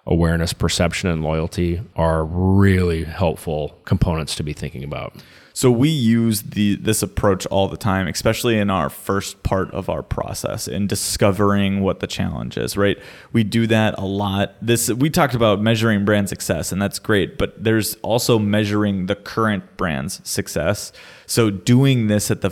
awareness, 0.06 0.54
perception, 0.54 1.10
and 1.10 1.24
loyalty 1.24 1.82
are 1.96 2.26
really 2.26 3.04
helpful 3.04 3.80
components 3.86 4.36
to 4.36 4.44
be 4.44 4.54
thinking 4.54 4.84
about. 4.84 5.16
So 5.54 5.72
we 5.72 5.90
use 5.90 6.42
the 6.42 6.76
this 6.76 7.04
approach 7.04 7.46
all 7.48 7.68
the 7.68 7.78
time, 7.78 8.08
especially 8.08 8.58
in 8.58 8.70
our 8.70 8.90
first 8.90 9.44
part 9.44 9.72
of 9.72 9.90
our 9.90 10.04
process 10.04 10.68
in 10.68 10.88
discovering 10.88 11.82
what 11.82 12.00
the 12.00 12.08
challenge 12.08 12.58
is, 12.58 12.78
right? 12.78 12.98
We 13.34 13.44
do 13.44 13.68
that 13.68 13.96
a 13.98 14.06
lot. 14.06 14.56
This 14.62 14.90
we 14.90 15.10
talked 15.10 15.34
about 15.34 15.62
measuring 15.62 16.06
brand 16.06 16.30
success 16.30 16.72
and 16.72 16.82
that's 16.82 17.00
great, 17.00 17.38
but 17.38 17.64
there's 17.64 17.96
also 17.96 18.40
measuring 18.40 19.08
the 19.08 19.16
current 19.16 19.78
brand's 19.78 20.22
success. 20.28 20.92
So 21.26 21.50
doing 21.50 22.08
this 22.08 22.32
at 22.32 22.42
the 22.42 22.50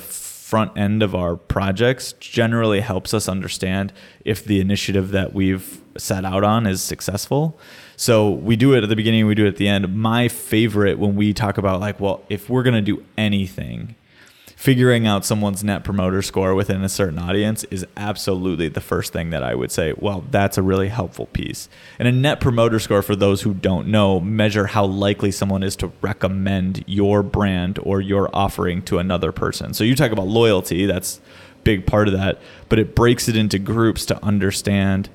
front 0.49 0.75
end 0.75 1.03
of 1.03 1.13
our 1.13 1.35
projects 1.35 2.13
generally 2.13 2.79
helps 2.79 3.13
us 3.13 3.29
understand 3.29 3.93
if 4.25 4.43
the 4.43 4.59
initiative 4.59 5.11
that 5.11 5.31
we've 5.31 5.79
set 5.95 6.25
out 6.25 6.43
on 6.43 6.65
is 6.65 6.81
successful. 6.81 7.59
So 7.99 8.29
we 8.29 8.55
do 8.55 8.75
it 8.75 8.83
at 8.83 8.87
the 8.87 8.95
beginning, 8.95 9.27
we 9.27 9.35
do 9.35 9.43
it 9.43 9.49
at 9.49 9.57
the 9.57 9.67
end. 9.67 9.93
My 9.93 10.29
favorite 10.29 10.99
when 10.99 11.17
we 11.17 11.33
talk 11.33 11.57
about 11.57 11.81
like, 11.81 11.99
well, 11.99 12.23
if 12.29 12.49
we're 12.49 12.63
gonna 12.63 12.81
do 12.81 13.03
anything, 13.17 13.95
figuring 14.55 15.05
out 15.05 15.25
someone's 15.25 15.65
net 15.65 15.83
promoter 15.83 16.21
score 16.21 16.55
within 16.55 16.81
a 16.81 16.87
certain 16.87 17.19
audience 17.19 17.65
is 17.65 17.85
absolutely 17.97 18.69
the 18.69 18.79
first 18.79 19.11
thing 19.11 19.31
that 19.31 19.43
I 19.43 19.53
would 19.53 19.69
say, 19.69 19.93
well, 19.97 20.23
that's 20.31 20.57
a 20.57 20.61
really 20.61 20.87
helpful 20.87 21.25
piece. 21.25 21.67
And 21.99 22.07
a 22.07 22.13
net 22.13 22.39
promoter 22.39 22.79
score, 22.79 23.01
for 23.01 23.17
those 23.17 23.41
who 23.41 23.53
don't 23.53 23.89
know, 23.89 24.21
measure 24.21 24.67
how 24.67 24.85
likely 24.85 25.31
someone 25.31 25.61
is 25.61 25.75
to 25.75 25.91
recommend 25.99 26.85
your 26.87 27.21
brand 27.21 27.79
or 27.83 27.99
your 27.99 28.29
offering 28.33 28.81
to 28.83 28.99
another 28.99 29.33
person. 29.33 29.73
So 29.73 29.83
you 29.83 29.93
talk 29.93 30.13
about 30.13 30.27
loyalty, 30.27 30.85
that's 30.85 31.17
a 31.17 31.63
big 31.65 31.85
part 31.85 32.07
of 32.07 32.13
that, 32.13 32.39
but 32.69 32.79
it 32.79 32.95
breaks 32.95 33.27
it 33.27 33.35
into 33.35 33.59
groups 33.59 34.05
to 34.05 34.23
understand 34.23 35.09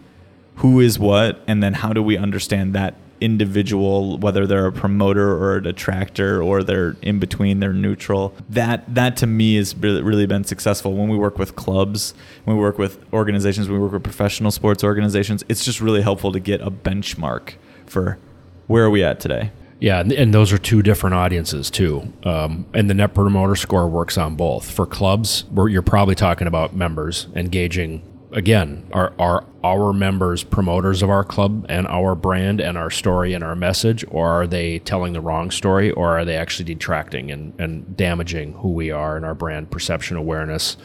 who 0.56 0.80
is 0.80 0.98
what, 0.98 1.42
and 1.46 1.62
then 1.62 1.74
how 1.74 1.92
do 1.92 2.02
we 2.02 2.16
understand 2.16 2.74
that 2.74 2.94
individual, 3.20 4.18
whether 4.18 4.46
they're 4.46 4.66
a 4.66 4.72
promoter 4.72 5.32
or 5.32 5.56
a 5.56 5.62
detractor 5.62 6.42
or 6.42 6.62
they're 6.62 6.96
in 7.00 7.18
between, 7.18 7.60
they're 7.60 7.72
neutral. 7.72 8.34
That 8.50 8.94
that 8.94 9.16
to 9.18 9.26
me 9.26 9.56
has 9.56 9.74
really, 9.76 10.26
been 10.26 10.44
successful 10.44 10.94
when 10.94 11.08
we 11.08 11.16
work 11.16 11.38
with 11.38 11.56
clubs, 11.56 12.14
when 12.44 12.56
we 12.56 12.62
work 12.62 12.78
with 12.78 12.98
organizations, 13.12 13.68
when 13.68 13.78
we 13.78 13.82
work 13.82 13.92
with 13.92 14.02
professional 14.02 14.50
sports 14.50 14.84
organizations. 14.84 15.44
It's 15.48 15.64
just 15.64 15.80
really 15.80 16.02
helpful 16.02 16.32
to 16.32 16.40
get 16.40 16.60
a 16.60 16.70
benchmark 16.70 17.54
for 17.86 18.18
where 18.66 18.84
are 18.84 18.90
we 18.90 19.02
at 19.02 19.20
today. 19.20 19.52
Yeah, 19.80 20.00
and 20.00 20.32
those 20.32 20.52
are 20.52 20.58
two 20.58 20.82
different 20.82 21.14
audiences 21.14 21.70
too. 21.70 22.12
Um, 22.22 22.64
and 22.72 22.88
the 22.88 22.94
Net 22.94 23.12
Promoter 23.12 23.56
Score 23.56 23.88
works 23.88 24.16
on 24.16 24.34
both. 24.34 24.70
For 24.70 24.86
clubs, 24.86 25.44
you're 25.54 25.82
probably 25.82 26.14
talking 26.14 26.46
about 26.46 26.74
members 26.74 27.26
engaging 27.34 28.02
again, 28.34 28.86
are 28.92 29.14
are 29.18 29.46
our 29.62 29.94
members 29.94 30.44
promoters 30.44 31.02
of 31.02 31.08
our 31.08 31.24
club 31.24 31.64
and 31.70 31.86
our 31.86 32.14
brand 32.14 32.60
and 32.60 32.76
our 32.76 32.90
story 32.90 33.32
and 33.32 33.42
our 33.42 33.56
message, 33.56 34.04
or 34.08 34.28
are 34.28 34.46
they 34.46 34.80
telling 34.80 35.14
the 35.14 35.20
wrong 35.20 35.50
story, 35.50 35.90
or 35.92 36.18
are 36.18 36.24
they 36.24 36.36
actually 36.36 36.66
detracting 36.66 37.30
and, 37.30 37.58
and 37.58 37.96
damaging 37.96 38.52
who 38.54 38.72
we 38.72 38.90
are 38.90 39.16
and 39.16 39.24
our 39.24 39.34
brand 39.34 39.70
perception 39.70 40.16
awareness? 40.16 40.76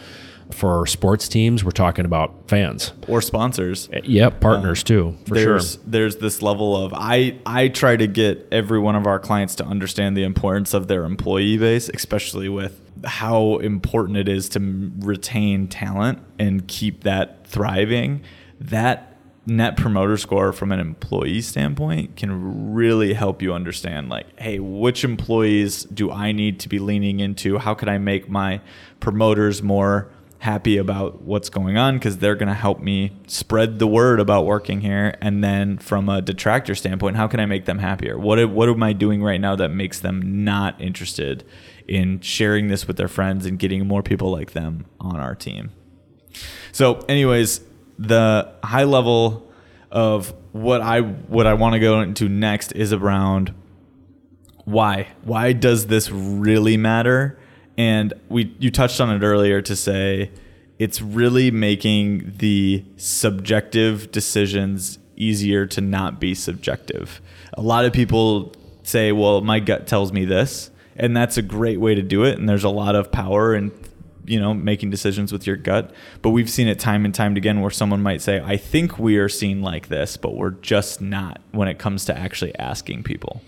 For 0.52 0.88
sports 0.88 1.28
teams, 1.28 1.64
we're 1.64 1.70
talking 1.72 2.06
about 2.06 2.48
fans 2.48 2.94
or 3.08 3.22
sponsors. 3.22 3.88
Yep, 4.04 4.40
partners 4.40 4.82
uh, 4.82 4.86
too. 4.86 5.18
For 5.28 5.36
there's, 5.36 5.74
sure. 5.74 5.82
There's 5.86 6.16
this 6.16 6.42
level 6.42 6.76
of 6.76 6.92
I 6.96 7.38
I 7.46 7.68
try 7.68 7.96
to 7.98 8.08
get 8.08 8.48
every 8.52 8.80
one 8.80 8.96
of 8.96 9.06
our 9.06 9.20
clients 9.20 9.54
to 9.56 9.66
understand 9.66 10.18
the 10.18 10.24
importance 10.24 10.74
of 10.74 10.88
their 10.88 11.04
employee 11.04 11.58
base, 11.58 11.90
especially 11.90 12.50
with 12.50 12.82
how 13.06 13.58
important 13.58 14.18
it 14.18 14.28
is 14.30 14.50
to 14.50 14.92
retain 15.00 15.68
talent 15.68 16.20
and 16.38 16.68
keep 16.68 17.04
that 17.04 17.48
thriving, 17.48 18.22
that 18.60 19.10
net 19.46 19.76
promoter 19.76 20.18
score 20.18 20.54
from 20.54 20.72
an 20.72 20.80
employee 20.80 21.42
standpoint 21.42 22.16
can 22.16 22.72
really 22.74 23.14
help 23.14 23.42
you 23.42 23.52
understand 23.52 24.08
like 24.08 24.28
hey 24.40 24.60
which 24.60 25.04
employees 25.04 25.86
do 25.86 26.12
i 26.12 26.32
need 26.32 26.60
to 26.60 26.70
be 26.70 26.78
leaning 26.78 27.20
into? 27.20 27.58
How 27.58 27.74
can 27.74 27.90
i 27.90 27.98
make 27.98 28.30
my 28.30 28.62
promoters 29.00 29.64
more 29.64 30.12
happy 30.40 30.78
about 30.78 31.22
what's 31.22 31.50
going 31.50 31.78
on? 31.78 31.96
Because 31.96 32.18
they're 32.20 32.36
going 32.36 32.48
to 32.48 32.54
help 32.54 32.80
me 32.80 33.12
spread 33.28 33.78
the 33.78 33.88
word 33.88 34.22
about 34.22 34.46
working 34.46 34.80
here. 34.80 35.18
And 35.20 35.44
then 35.44 35.78
from 35.78 36.08
a 36.08 36.22
detractor 36.22 36.76
standpoint 36.76 37.18
how 37.18 37.28
can 37.28 37.40
i 37.40 37.46
make 37.46 37.66
them 37.66 37.80
happier? 37.80 38.18
What 38.18 38.44
what 38.50 38.70
am 38.70 38.84
i 38.84 38.94
doing 38.94 39.24
right 39.24 39.42
now 39.42 39.56
that 39.56 39.70
makes 39.70 40.00
them 40.00 40.44
not 40.44 40.80
interested 40.80 41.44
in 41.90 42.22
sharing 42.22 42.68
this 42.68 42.88
with 42.88 42.98
their 42.98 43.08
friends 43.08 43.46
and 43.46 43.58
getting 43.58 43.86
more 43.88 44.04
people 44.04 44.32
like 44.32 44.52
them 44.52 44.86
on 45.00 45.20
our 45.20 45.34
team. 45.34 45.72
So, 46.72 47.00
anyways, 47.10 47.62
the 47.98 48.54
high 48.64 48.84
level 48.84 49.52
of 49.92 50.34
what 50.52 50.82
I 50.82 51.02
what 51.02 51.48
I 51.48 51.56
want 51.56 51.74
to 51.74 51.80
go 51.80 52.00
into 52.02 52.30
next 52.30 52.72
is 52.74 52.94
around 52.94 53.54
why. 54.66 55.08
Why 55.24 55.52
does 55.52 55.88
this 55.88 56.12
really 56.12 56.78
matter? 56.78 57.40
And 57.78 58.14
we 58.30 58.56
you 58.60 58.70
touched 58.70 59.02
on 59.02 59.10
it 59.10 59.26
earlier 59.26 59.62
to 59.64 59.76
say 59.76 60.32
it's 60.78 61.02
really 61.02 61.50
making 61.50 62.34
the 62.38 62.86
subjective 62.98 64.12
decisions 64.12 65.00
easier 65.16 65.66
to 65.66 65.82
not 65.82 66.20
be 66.20 66.36
subjective. 66.36 67.20
A 67.54 67.62
lot 67.62 67.86
of 67.86 67.94
people 67.94 68.54
say, 68.84 69.12
"Well, 69.12 69.42
my 69.42 69.60
gut 69.60 69.88
tells 69.88 70.14
me 70.14 70.24
this." 70.24 70.70
And 71.00 71.16
that's 71.16 71.38
a 71.38 71.42
great 71.42 71.80
way 71.80 71.96
to 71.96 72.02
do 72.02 72.24
it. 72.24 72.38
And 72.38 72.48
there's 72.48 72.64
a 72.64 72.70
lot 72.70 72.96
of 72.96 73.12
power 73.12 73.56
in 73.56 73.72
you 74.26 74.40
know 74.40 74.54
making 74.54 74.92
decisions 74.92 75.32
with 75.32 75.48
your 75.48 75.56
gut. 75.56 75.92
But 76.22 76.30
we've 76.30 76.50
seen 76.50 76.68
it 76.68 76.80
time 76.80 77.06
and 77.06 77.14
time 77.14 77.36
again 77.36 77.62
where 77.62 77.72
someone 77.72 78.02
might 78.02 78.22
say, 78.22 78.42
"I 78.44 78.58
think 78.58 79.00
we 79.00 79.18
are 79.18 79.30
seen 79.30 79.62
like 79.62 79.88
this, 79.88 80.18
but 80.18 80.36
we're 80.36 80.52
just 80.52 81.02
not." 81.02 81.42
When 81.52 81.68
it 81.68 81.80
comes 81.80 82.06
to 82.06 82.18
actually 82.18 82.56
asking 82.58 83.04
people, 83.04 83.42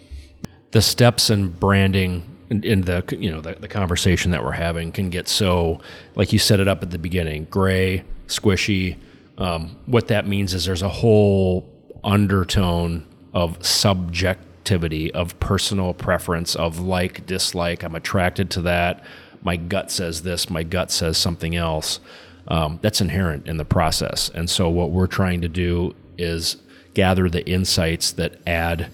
the 0.72 0.81
steps 0.81 1.29
in 1.29 1.50
branding 1.50 2.24
in, 2.50 2.81
the 2.81 3.03
you 3.17 3.31
know 3.31 3.41
the, 3.41 3.53
the 3.53 3.67
conversation 3.67 4.31
that 4.31 4.43
we're 4.43 4.51
having 4.51 4.91
can 4.91 5.10
get 5.10 5.27
so 5.27 5.79
like 6.15 6.34
you 6.34 6.39
set 6.39 6.60
it 6.60 6.67
up 6.67 6.84
at 6.84 6.91
the 6.91 7.00
beginning, 7.00 7.48
gray, 7.50 8.03
squishy. 8.27 8.98
Um, 9.38 9.77
what 9.86 10.08
that 10.10 10.27
means 10.27 10.53
is 10.53 10.65
there's 10.65 10.81
a 10.81 10.89
whole 10.89 11.70
undertone 12.03 13.05
of 13.34 13.63
subject 13.65 14.43
activity 14.62 15.12
of 15.12 15.39
personal 15.39 15.91
preference 15.91 16.56
of 16.56 16.80
like 16.80 17.25
dislike. 17.25 17.82
I'm 17.82 17.96
attracted 17.96 18.51
to 18.51 18.62
that. 18.62 19.03
My 19.41 19.56
gut 19.58 19.89
says 19.89 20.22
this 20.22 20.51
my 20.51 20.62
gut 20.62 20.91
says 20.91 21.18
something 21.18 21.56
else. 21.56 22.00
Um, 22.48 22.77
that's 22.82 23.01
inherent 23.01 23.48
in 23.48 23.58
the 23.58 23.65
process. 23.65 24.30
And 24.30 24.50
so 24.50 24.70
what 24.70 24.91
we're 24.91 25.08
trying 25.08 25.41
to 25.41 25.48
do 25.48 25.96
is 26.18 26.58
gather 26.94 27.27
the 27.27 27.48
insights 27.48 28.12
that 28.13 28.39
add 28.46 28.91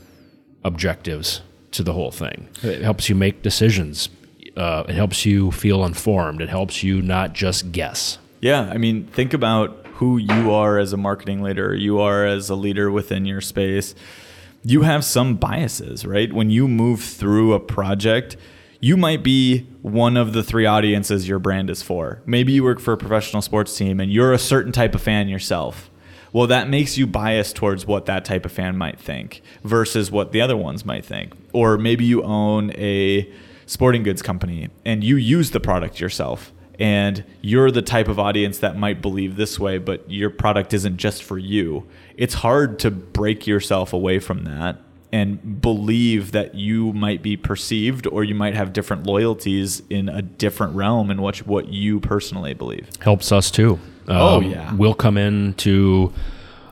objectives 0.63 1.41
to 1.71 1.83
the 1.83 1.93
whole 1.93 2.11
thing. 2.11 2.47
It 2.63 2.81
helps 2.81 3.09
you 3.09 3.15
make 3.15 3.41
decisions. 3.41 4.09
Uh, 4.55 4.83
it 4.87 4.95
helps 4.95 5.25
you 5.25 5.51
feel 5.51 5.83
informed. 5.83 6.41
It 6.41 6.49
helps 6.49 6.81
you 6.81 7.01
not 7.01 7.33
just 7.33 7.73
guess. 7.73 8.19
Yeah 8.39 8.69
i 8.71 8.77
mean 8.77 9.07
think 9.07 9.33
about 9.33 9.85
who 9.97 10.17
you 10.17 10.51
are 10.51 10.77
as 10.77 10.93
a 10.93 10.97
marketing 10.97 11.41
leader. 11.41 11.75
You 11.75 11.99
are 11.99 12.23
as 12.25 12.49
a 12.51 12.55
leader 12.55 12.89
within 12.91 13.25
your 13.25 13.41
space 13.41 13.95
you 14.69 14.81
have 14.81 15.05
some 15.05 15.35
biases, 15.35 16.05
right? 16.05 16.33
When 16.33 16.49
you 16.49 16.67
move 16.67 17.01
through 17.01 17.53
a 17.53 17.59
project, 17.59 18.35
you 18.81 18.97
might 18.97 19.23
be 19.23 19.61
one 19.81 20.17
of 20.17 20.33
the 20.33 20.43
three 20.43 20.65
audiences 20.65 21.25
your 21.25 21.39
brand 21.39 21.69
is 21.69 21.81
for. 21.81 22.21
Maybe 22.25 22.51
you 22.51 22.65
work 22.65 22.81
for 22.81 22.91
a 22.91 22.97
professional 22.97 23.41
sports 23.41 23.75
team 23.77 24.01
and 24.01 24.11
you're 24.11 24.33
a 24.33 24.37
certain 24.37 24.73
type 24.73 24.93
of 24.93 25.01
fan 25.01 25.29
yourself. 25.29 25.89
Well, 26.33 26.47
that 26.47 26.67
makes 26.67 26.97
you 26.97 27.07
biased 27.07 27.55
towards 27.55 27.87
what 27.87 28.07
that 28.07 28.25
type 28.25 28.45
of 28.45 28.51
fan 28.51 28.75
might 28.75 28.99
think 28.99 29.41
versus 29.63 30.11
what 30.11 30.33
the 30.33 30.41
other 30.41 30.57
ones 30.57 30.85
might 30.85 31.05
think. 31.05 31.33
Or 31.53 31.77
maybe 31.77 32.03
you 32.03 32.21
own 32.23 32.71
a 32.71 33.31
sporting 33.65 34.03
goods 34.03 34.21
company 34.21 34.67
and 34.83 35.01
you 35.01 35.15
use 35.15 35.51
the 35.51 35.61
product 35.61 36.01
yourself 36.01 36.51
and 36.79 37.23
you're 37.41 37.71
the 37.71 37.81
type 37.81 38.07
of 38.07 38.19
audience 38.19 38.59
that 38.59 38.77
might 38.77 39.01
believe 39.01 39.35
this 39.35 39.59
way, 39.59 39.77
but 39.77 40.09
your 40.09 40.29
product 40.29 40.73
isn't 40.73 40.97
just 40.97 41.23
for 41.23 41.37
you. 41.37 41.87
It's 42.15 42.35
hard 42.35 42.79
to 42.79 42.91
break 42.91 43.47
yourself 43.47 43.93
away 43.93 44.19
from 44.19 44.43
that 44.43 44.77
and 45.11 45.61
believe 45.61 46.33
that 46.33 46.53
you 46.55 46.91
might 46.93 47.21
be 47.23 47.37
perceived 47.37 48.05
or 48.07 48.23
you 48.23 48.35
might 48.35 48.53
have 48.55 48.73
different 48.73 49.05
loyalties 49.05 49.81
in 49.89 50.09
a 50.09 50.21
different 50.21 50.75
realm 50.75 51.09
in 51.09 51.21
which 51.21 51.45
what 51.47 51.69
you 51.69 51.99
personally 51.99 52.53
believe. 52.53 52.89
Helps 52.99 53.31
us 53.31 53.49
too. 53.49 53.79
Oh, 54.07 54.37
Um, 54.37 54.43
yeah. 54.43 54.73
We'll 54.75 54.93
come 54.93 55.17
into 55.17 56.13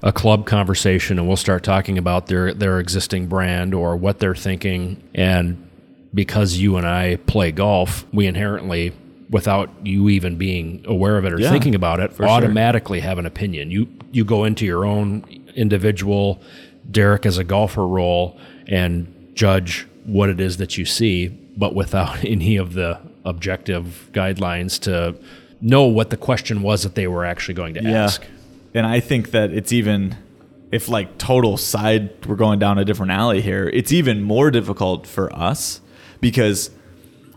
a 0.04 0.12
club 0.12 0.46
conversation 0.46 1.18
and 1.18 1.28
we'll 1.28 1.38
start 1.38 1.64
talking 1.64 1.98
about 1.98 2.28
their 2.28 2.54
their 2.54 2.80
existing 2.80 3.26
brand 3.28 3.74
or 3.74 3.96
what 3.96 4.20
they're 4.20 4.36
thinking 4.36 5.02
and 5.16 5.68
because 6.14 6.58
you 6.58 6.78
and 6.78 6.86
I 6.88 7.16
play 7.16 7.52
golf, 7.52 8.06
we 8.14 8.28
inherently 8.28 8.94
without 9.30 9.70
you 9.84 10.10
even 10.10 10.36
being 10.38 10.84
aware 10.88 11.18
of 11.18 11.26
it 11.26 11.34
or 11.34 11.40
Yeah, 11.40 11.52
thinking 11.52 11.76
about 11.76 12.00
it, 12.00 12.16
sure. 12.16 12.28
automatically 12.28 13.00
have 13.00 13.18
an 13.18 13.26
opinion. 13.26 13.72
You 13.72 13.88
you 14.12 14.24
go 14.24 14.44
into 14.46 14.66
your 14.66 14.86
own 14.86 15.24
individual 15.56 16.42
Derek 16.90 17.26
as 17.26 17.38
a 17.38 17.44
golfer 17.44 17.88
role 17.88 18.38
and 18.68 19.12
judge 19.34 19.88
what 20.06 20.30
it 20.30 20.40
is 20.40 20.58
that 20.58 20.78
you 20.78 20.86
see, 20.86 21.28
but 21.58 21.74
without 21.74 22.24
any 22.26 22.58
of 22.58 22.74
the 22.74 23.00
objective 23.26 24.10
guidelines 24.14 24.80
to 24.82 25.16
know 25.62 25.84
what 25.86 26.12
the 26.12 26.18
question 26.18 26.62
was 26.62 26.84
that 26.84 26.94
they 26.96 27.08
were 27.08 27.26
actually 27.26 27.56
going 27.56 27.74
to 27.74 27.84
ask. 27.84 28.24
And 28.76 28.86
I 28.86 29.00
think 29.00 29.32
that 29.32 29.52
it's 29.52 29.72
even 29.74 30.16
if 30.72 30.90
like 30.90 31.18
total 31.18 31.58
side 31.58 32.26
we're 32.28 32.36
going 32.36 32.60
down 32.60 32.78
a 32.78 32.86
different 32.86 33.12
alley 33.12 33.42
here, 33.42 33.68
it's 33.70 33.92
even 33.92 34.22
more 34.22 34.52
difficult 34.52 35.08
for 35.08 35.34
us 35.36 35.82
because 36.22 36.70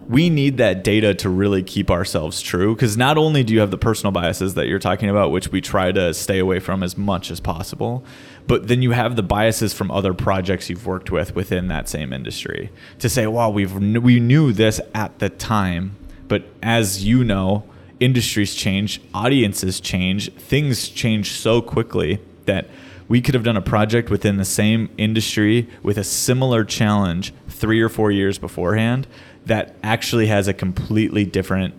we 0.09 0.31
need 0.31 0.57
that 0.57 0.83
data 0.83 1.15
to 1.15 1.29
really 1.29 1.63
keep 1.63 1.91
ourselves 1.91 2.41
true 2.41 2.75
because 2.75 2.97
not 2.97 3.19
only 3.19 3.45
do 3.45 3.53
you 3.53 3.61
have 3.61 3.71
the 3.71 3.79
personal 3.79 4.11
biases 4.11 4.55
that 4.55 4.67
you're 4.67 4.79
talking 4.79 5.11
about 5.11 5.31
which 5.31 5.49
we 5.49 5.61
try 5.61 5.93
to 5.93 6.15
stay 6.15 6.39
away 6.39 6.59
from 6.59 6.83
as 6.83 6.97
much 6.97 7.31
as 7.31 7.41
possible 7.41 8.03
but 8.49 8.67
then 8.67 8.81
you 8.81 8.93
have 8.93 9.15
the 9.15 9.23
biases 9.23 9.75
from 9.75 9.91
other 9.91 10.15
projects 10.15 10.71
you've 10.71 10.87
worked 10.87 11.11
with 11.11 11.35
within 11.37 11.69
that 11.69 11.89
same 11.89 12.13
industry 12.13 12.71
to 12.99 13.09
say 13.09 13.27
wow 13.27 13.51
we've 13.51 13.75
we 13.75 14.19
knew 14.19 14.53
this 14.53 14.81
at 14.95 15.19
the 15.19 15.29
time. 15.29 15.95
But 16.27 16.45
as 16.63 17.05
you 17.05 17.25
know 17.25 17.65
industries 18.01 18.55
change 18.55 19.01
audiences 19.13 19.81
change 19.81 20.33
things 20.35 20.89
change 20.89 21.33
so 21.33 21.61
quickly 21.61 22.21
that 22.45 22.67
we 23.09 23.21
could 23.21 23.35
have 23.35 23.43
done 23.43 23.57
a 23.57 23.63
project 23.63 24.11
within 24.11 24.37
the 24.37 24.45
same 24.45 24.89
industry 24.99 25.69
with 25.83 25.99
a 25.99 26.05
similar 26.05 26.65
challenge 26.65 27.33
three 27.49 27.81
or 27.81 27.89
four 27.89 28.11
years 28.11 28.39
beforehand 28.39 29.07
that 29.49 29.75
actually 29.83 30.27
has 30.29 30.47
a 30.47 30.55
completely 30.55 31.25
different 31.25 31.75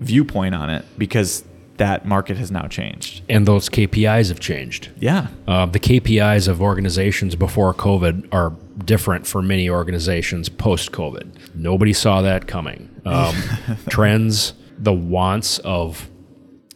viewpoint 0.00 0.54
on 0.54 0.68
it 0.68 0.84
because 0.98 1.44
that 1.76 2.06
market 2.06 2.36
has 2.36 2.50
now 2.50 2.66
changed. 2.66 3.22
And 3.28 3.46
those 3.46 3.68
KPIs 3.68 4.28
have 4.28 4.40
changed. 4.40 4.90
Yeah. 4.98 5.28
Uh, 5.48 5.66
the 5.66 5.80
KPIs 5.80 6.46
of 6.46 6.60
organizations 6.60 7.34
before 7.34 7.72
COVID 7.74 8.28
are 8.32 8.52
different 8.84 9.26
for 9.26 9.42
many 9.42 9.68
organizations 9.70 10.48
post 10.48 10.92
COVID. 10.92 11.54
Nobody 11.54 11.92
saw 11.92 12.22
that 12.22 12.46
coming. 12.46 12.90
Um, 13.04 13.34
trends, 13.88 14.54
the 14.78 14.92
wants 14.92 15.58
of 15.60 16.08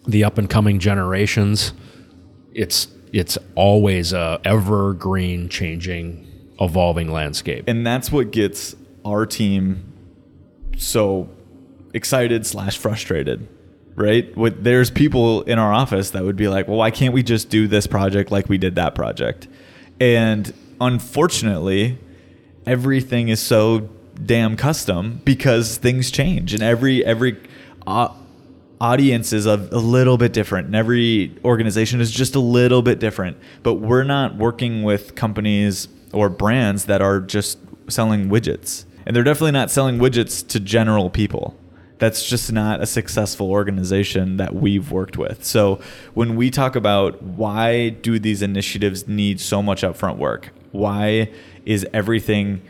the 0.06 0.24
up 0.24 0.38
and 0.38 0.48
coming 0.48 0.78
generations, 0.78 1.72
it's 2.52 2.88
it's 3.12 3.38
always 3.54 4.12
a 4.12 4.40
evergreen, 4.44 5.48
changing, 5.48 6.26
evolving 6.60 7.10
landscape. 7.10 7.64
And 7.66 7.86
that's 7.86 8.12
what 8.12 8.30
gets 8.30 8.76
our 9.04 9.24
team 9.26 9.87
so 10.78 11.28
excited 11.92 12.46
slash 12.46 12.78
frustrated 12.78 13.48
right? 13.98 14.34
With 14.36 14.62
there's 14.62 14.92
people 14.92 15.42
in 15.42 15.58
our 15.58 15.72
office 15.72 16.10
that 16.10 16.22
would 16.22 16.36
be 16.36 16.46
like 16.48 16.68
well 16.68 16.78
why 16.78 16.90
can't 16.90 17.12
we 17.12 17.22
just 17.22 17.50
do 17.50 17.66
this 17.66 17.86
project 17.86 18.30
like 18.30 18.48
we 18.48 18.56
did 18.56 18.76
that 18.76 18.94
project? 18.94 19.48
And 20.00 20.54
unfortunately 20.80 21.98
everything 22.64 23.28
is 23.28 23.40
so 23.40 23.88
damn 24.24 24.56
custom 24.56 25.20
because 25.24 25.76
things 25.78 26.10
change 26.10 26.54
and 26.54 26.62
every 26.62 27.04
every 27.04 27.36
uh, 27.86 28.14
audience 28.80 29.32
is 29.32 29.46
a, 29.46 29.68
a 29.72 29.78
little 29.80 30.16
bit 30.16 30.32
different 30.32 30.66
and 30.66 30.76
every 30.76 31.36
organization 31.44 32.00
is 32.00 32.12
just 32.12 32.36
a 32.36 32.40
little 32.40 32.82
bit 32.82 33.00
different. 33.00 33.36
But 33.64 33.74
we're 33.74 34.04
not 34.04 34.36
working 34.36 34.84
with 34.84 35.16
companies 35.16 35.88
or 36.12 36.28
brands 36.28 36.84
that 36.84 37.02
are 37.02 37.20
just 37.20 37.58
selling 37.88 38.28
widgets 38.28 38.84
and 39.08 39.16
they're 39.16 39.24
definitely 39.24 39.52
not 39.52 39.70
selling 39.70 39.98
widgets 39.98 40.46
to 40.46 40.60
general 40.60 41.10
people 41.10 41.56
that's 41.96 42.28
just 42.28 42.52
not 42.52 42.80
a 42.80 42.86
successful 42.86 43.50
organization 43.50 44.36
that 44.36 44.54
we've 44.54 44.92
worked 44.92 45.16
with 45.16 45.44
so 45.44 45.80
when 46.14 46.36
we 46.36 46.50
talk 46.50 46.76
about 46.76 47.20
why 47.22 47.88
do 47.88 48.20
these 48.20 48.42
initiatives 48.42 49.08
need 49.08 49.40
so 49.40 49.60
much 49.60 49.82
upfront 49.82 50.18
work 50.18 50.50
why 50.70 51.28
is 51.64 51.84
everything 51.92 52.60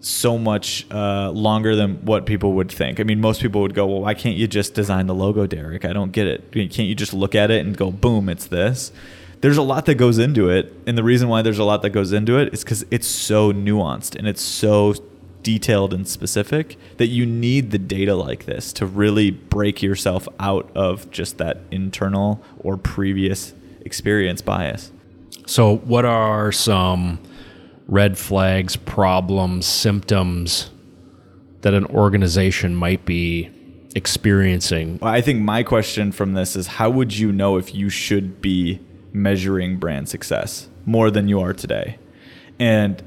so 0.00 0.38
much 0.38 0.86
uh, 0.92 1.30
longer 1.30 1.74
than 1.74 1.96
what 2.04 2.24
people 2.24 2.52
would 2.52 2.70
think. 2.70 3.00
I 3.00 3.02
mean, 3.02 3.20
most 3.20 3.42
people 3.42 3.62
would 3.62 3.74
go, 3.74 3.86
"Well, 3.86 4.02
why 4.02 4.14
can't 4.14 4.36
you 4.36 4.46
just 4.46 4.74
design 4.74 5.08
the 5.08 5.14
logo, 5.14 5.46
Derek? 5.46 5.84
I 5.84 5.92
don't 5.92 6.12
get 6.12 6.26
it. 6.28 6.52
Can't 6.52 6.88
you 6.88 6.94
just 6.94 7.12
look 7.12 7.34
at 7.34 7.50
it 7.50 7.66
and 7.66 7.76
go, 7.76 7.90
boom, 7.90 8.28
it's 8.28 8.46
this?" 8.46 8.92
There's 9.40 9.56
a 9.56 9.62
lot 9.62 9.86
that 9.86 9.96
goes 9.96 10.18
into 10.18 10.50
it, 10.50 10.72
and 10.86 10.96
the 10.96 11.02
reason 11.02 11.28
why 11.28 11.42
there's 11.42 11.58
a 11.58 11.64
lot 11.64 11.82
that 11.82 11.90
goes 11.90 12.12
into 12.12 12.38
it 12.38 12.52
is 12.52 12.62
because 12.62 12.84
it's 12.90 13.06
so 13.06 13.52
nuanced 13.52 14.16
and 14.16 14.26
it's 14.26 14.42
so 14.42 14.94
detailed 15.48 15.94
and 15.94 16.06
specific 16.06 16.76
that 16.98 17.06
you 17.06 17.24
need 17.24 17.70
the 17.70 17.78
data 17.78 18.14
like 18.14 18.44
this 18.44 18.70
to 18.70 18.84
really 18.84 19.30
break 19.30 19.82
yourself 19.82 20.28
out 20.38 20.70
of 20.74 21.10
just 21.10 21.38
that 21.38 21.56
internal 21.70 22.44
or 22.58 22.76
previous 22.76 23.54
experience 23.80 24.42
bias. 24.42 24.92
So, 25.46 25.78
what 25.78 26.04
are 26.04 26.52
some 26.52 27.18
red 27.86 28.18
flags, 28.18 28.76
problems, 28.76 29.64
symptoms 29.64 30.68
that 31.62 31.72
an 31.72 31.86
organization 31.86 32.76
might 32.76 33.06
be 33.06 33.48
experiencing? 33.94 34.98
I 35.00 35.22
think 35.22 35.40
my 35.40 35.62
question 35.62 36.12
from 36.12 36.34
this 36.34 36.56
is 36.56 36.66
how 36.66 36.90
would 36.90 37.16
you 37.16 37.32
know 37.32 37.56
if 37.56 37.74
you 37.74 37.88
should 37.88 38.42
be 38.42 38.80
measuring 39.14 39.78
brand 39.78 40.10
success 40.10 40.68
more 40.84 41.10
than 41.10 41.26
you 41.26 41.40
are 41.40 41.54
today? 41.54 41.98
And 42.58 43.02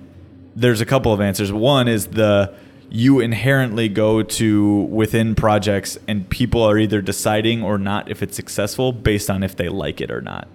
there's 0.56 0.82
a 0.82 0.86
couple 0.86 1.14
of 1.14 1.22
answers. 1.22 1.52
One 1.52 1.88
is 1.88 2.08
the 2.08 2.54
you 2.90 3.22
inherently 3.22 3.88
go 3.88 4.22
to 4.22 4.82
within 4.84 5.34
projects 5.34 5.98
and 6.10 6.30
people 6.30 6.62
are 6.62 6.78
either 6.78 7.02
deciding 7.02 7.64
or 7.64 7.78
not 7.78 8.12
if 8.12 8.22
it's 8.22 8.36
successful 8.36 8.92
based 8.92 9.30
on 9.30 9.44
if 9.44 9.56
they 9.56 9.70
like 9.70 10.02
it 10.02 10.12
or 10.12 10.20
not. 10.20 10.50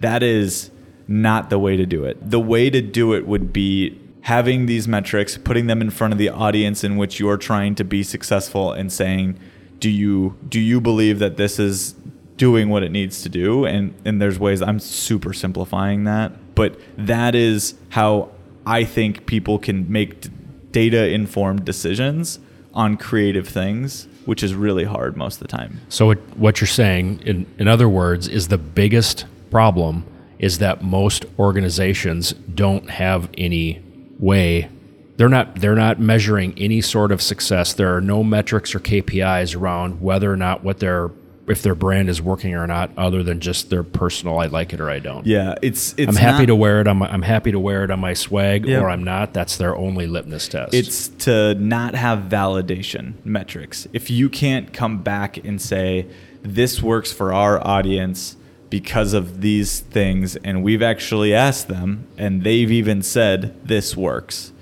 That 0.00 0.22
is 0.22 0.70
not 1.06 1.50
the 1.50 1.58
way 1.58 1.76
to 1.76 1.84
do 1.84 2.04
it. 2.04 2.30
The 2.30 2.40
way 2.40 2.70
to 2.70 2.80
do 2.80 3.12
it 3.12 3.26
would 3.26 3.52
be 3.52 4.00
having 4.22 4.66
these 4.66 4.88
metrics, 4.88 5.36
putting 5.36 5.66
them 5.66 5.82
in 5.82 5.90
front 5.90 6.14
of 6.14 6.18
the 6.18 6.30
audience 6.30 6.82
in 6.82 6.96
which 6.96 7.20
you're 7.20 7.36
trying 7.36 7.74
to 7.74 7.84
be 7.84 8.02
successful 8.02 8.72
and 8.72 8.90
saying, 8.90 9.38
do 9.78 9.90
you 9.90 10.36
do 10.48 10.58
you 10.58 10.80
believe 10.80 11.18
that 11.18 11.36
this 11.36 11.58
is 11.58 11.94
doing 12.38 12.70
what 12.70 12.82
it 12.82 12.90
needs 12.90 13.22
to 13.22 13.28
do? 13.28 13.66
And 13.66 13.94
and 14.04 14.20
there's 14.20 14.38
ways 14.38 14.62
I'm 14.62 14.80
super 14.80 15.34
simplifying 15.34 16.04
that, 16.04 16.32
but 16.54 16.80
that 16.96 17.34
is 17.34 17.74
how 17.90 18.30
I 18.66 18.84
think 18.84 19.26
people 19.26 19.58
can 19.58 19.90
make 19.90 20.26
data 20.72 21.08
informed 21.08 21.64
decisions 21.64 22.40
on 22.74 22.96
creative 22.96 23.48
things, 23.48 24.08
which 24.26 24.42
is 24.42 24.54
really 24.54 24.84
hard 24.84 25.16
most 25.16 25.40
of 25.40 25.48
the 25.48 25.56
time. 25.56 25.80
So, 25.88 26.06
what, 26.06 26.18
what 26.36 26.60
you're 26.60 26.68
saying, 26.68 27.20
in, 27.24 27.46
in 27.58 27.68
other 27.68 27.88
words, 27.88 28.28
is 28.28 28.48
the 28.48 28.58
biggest 28.58 29.24
problem 29.50 30.04
is 30.38 30.58
that 30.58 30.82
most 30.82 31.24
organizations 31.38 32.32
don't 32.32 32.90
have 32.90 33.30
any 33.38 33.82
way. 34.18 34.68
They're 35.16 35.30
not 35.30 35.60
they're 35.60 35.74
not 35.74 35.98
measuring 35.98 36.52
any 36.58 36.82
sort 36.82 37.10
of 37.10 37.22
success. 37.22 37.72
There 37.72 37.94
are 37.96 38.02
no 38.02 38.22
metrics 38.22 38.74
or 38.74 38.80
KPIs 38.80 39.56
around 39.56 40.02
whether 40.02 40.30
or 40.30 40.36
not 40.36 40.62
what 40.62 40.78
their 40.78 41.08
if 41.48 41.62
their 41.62 41.74
brand 41.74 42.08
is 42.08 42.20
working 42.20 42.54
or 42.54 42.66
not, 42.66 42.90
other 42.96 43.22
than 43.22 43.40
just 43.40 43.70
their 43.70 43.82
personal 43.82 44.38
"I 44.38 44.46
like 44.46 44.72
it" 44.72 44.80
or 44.80 44.90
"I 44.90 44.98
don't." 44.98 45.26
Yeah, 45.26 45.54
it's 45.62 45.94
it's 45.96 46.08
I'm 46.08 46.16
happy 46.16 46.42
not- 46.42 46.46
to 46.46 46.54
wear 46.56 46.80
it 46.80 46.86
on 46.88 46.98
my 46.98 47.08
I'm 47.08 47.22
happy 47.22 47.52
to 47.52 47.60
wear 47.60 47.84
it 47.84 47.90
on 47.90 48.00
my 48.00 48.14
swag, 48.14 48.66
Yeah. 48.66 48.80
or 48.80 48.90
I'm 48.90 49.04
not. 49.04 49.32
That's 49.32 49.56
their 49.56 49.76
only 49.76 50.06
litmus 50.06 50.48
test. 50.48 50.74
It's 50.74 51.08
to 51.24 51.54
not 51.54 51.94
have 51.94 52.24
validation 52.28 53.14
metrics. 53.24 53.86
If 53.92 54.10
you 54.10 54.28
can't 54.28 54.72
come 54.72 54.98
back 55.02 55.36
and 55.44 55.60
say, 55.60 56.06
this 56.42 56.82
works 56.82 57.12
for 57.12 57.32
our 57.32 57.64
audience 57.66 58.36
because 58.70 59.12
of 59.12 59.40
these 59.40 59.80
things, 59.80 60.34
and 60.36 60.62
we've 60.62 60.82
actually 60.82 61.32
asked 61.32 61.68
them, 61.68 62.06
and 62.18 62.42
they've 62.42 62.70
even 62.72 63.00
said, 63.02 63.54
this 63.64 63.96
works, 63.96 64.52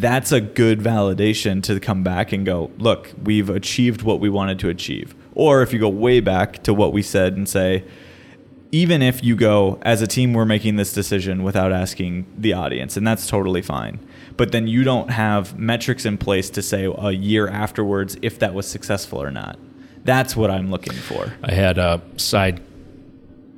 that's 0.00 0.32
a 0.32 0.40
good 0.40 0.80
validation 0.80 1.62
to 1.64 1.80
come 1.80 2.02
back 2.02 2.32
and 2.32 2.46
go, 2.46 2.70
look, 2.78 3.12
we've 3.22 3.50
achieved 3.50 4.02
what 4.02 4.20
we 4.20 4.28
wanted 4.28 4.58
to 4.60 4.68
achieve. 4.68 5.14
Or 5.34 5.62
if 5.62 5.72
you 5.72 5.78
go 5.78 5.88
way 5.88 6.20
back 6.20 6.62
to 6.64 6.74
what 6.74 6.92
we 6.92 7.02
said 7.02 7.36
and 7.36 7.48
say, 7.48 7.84
even 8.70 9.02
if 9.02 9.24
you 9.24 9.34
go 9.34 9.78
as 9.82 10.02
a 10.02 10.06
team 10.06 10.34
we're 10.34 10.44
making 10.44 10.76
this 10.76 10.92
decision 10.92 11.42
without 11.42 11.72
asking 11.72 12.26
the 12.36 12.52
audience 12.52 12.96
and 12.96 13.06
that's 13.06 13.26
totally 13.26 13.62
fine. 13.62 13.98
But 14.36 14.52
then 14.52 14.66
you 14.66 14.84
don't 14.84 15.10
have 15.10 15.58
metrics 15.58 16.04
in 16.04 16.18
place 16.18 16.50
to 16.50 16.62
say 16.62 16.84
a 16.84 17.10
year 17.10 17.48
afterwards 17.48 18.16
if 18.22 18.38
that 18.38 18.54
was 18.54 18.68
successful 18.68 19.22
or 19.22 19.30
not. 19.30 19.58
That's 20.04 20.36
what 20.36 20.50
i'm 20.50 20.70
looking 20.70 20.94
for. 20.94 21.32
I 21.42 21.52
had 21.52 21.78
a 21.78 22.00
side 22.16 22.62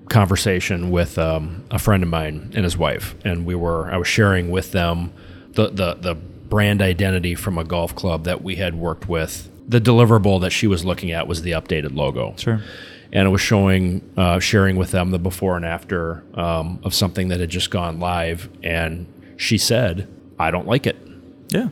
conversation 0.08 0.90
with 0.90 1.18
um, 1.18 1.64
a 1.70 1.78
friend 1.78 2.02
of 2.02 2.08
mine 2.08 2.52
and 2.54 2.64
his 2.64 2.76
wife, 2.76 3.14
and 3.24 3.46
we 3.46 3.54
were 3.54 3.90
I 3.92 3.96
was 3.96 4.08
sharing 4.08 4.50
with 4.50 4.72
them 4.72 5.12
the, 5.52 5.68
the 5.68 5.94
the 5.94 6.16
brand 6.50 6.82
identity 6.82 7.34
from 7.34 7.56
a 7.56 7.64
golf 7.64 7.94
club 7.94 8.24
that 8.24 8.42
we 8.42 8.56
had 8.56 8.74
worked 8.74 9.08
with. 9.08 9.50
The 9.66 9.80
deliverable 9.80 10.40
that 10.42 10.50
she 10.50 10.66
was 10.66 10.84
looking 10.84 11.12
at 11.12 11.26
was 11.26 11.42
the 11.42 11.52
updated 11.52 11.94
logo. 11.94 12.34
Sure. 12.36 12.60
And 13.12 13.26
it 13.26 13.30
was 13.30 13.40
showing, 13.40 14.02
uh, 14.16 14.40
sharing 14.40 14.76
with 14.76 14.90
them 14.90 15.10
the 15.10 15.18
before 15.18 15.56
and 15.56 15.64
after 15.64 16.22
um, 16.34 16.80
of 16.82 16.92
something 16.92 17.28
that 17.28 17.40
had 17.40 17.50
just 17.50 17.70
gone 17.70 17.98
live. 17.98 18.50
And 18.62 19.06
she 19.36 19.56
said, 19.56 20.06
"I 20.38 20.50
don't 20.50 20.66
like 20.66 20.86
it." 20.86 20.96
yeah 21.52 21.68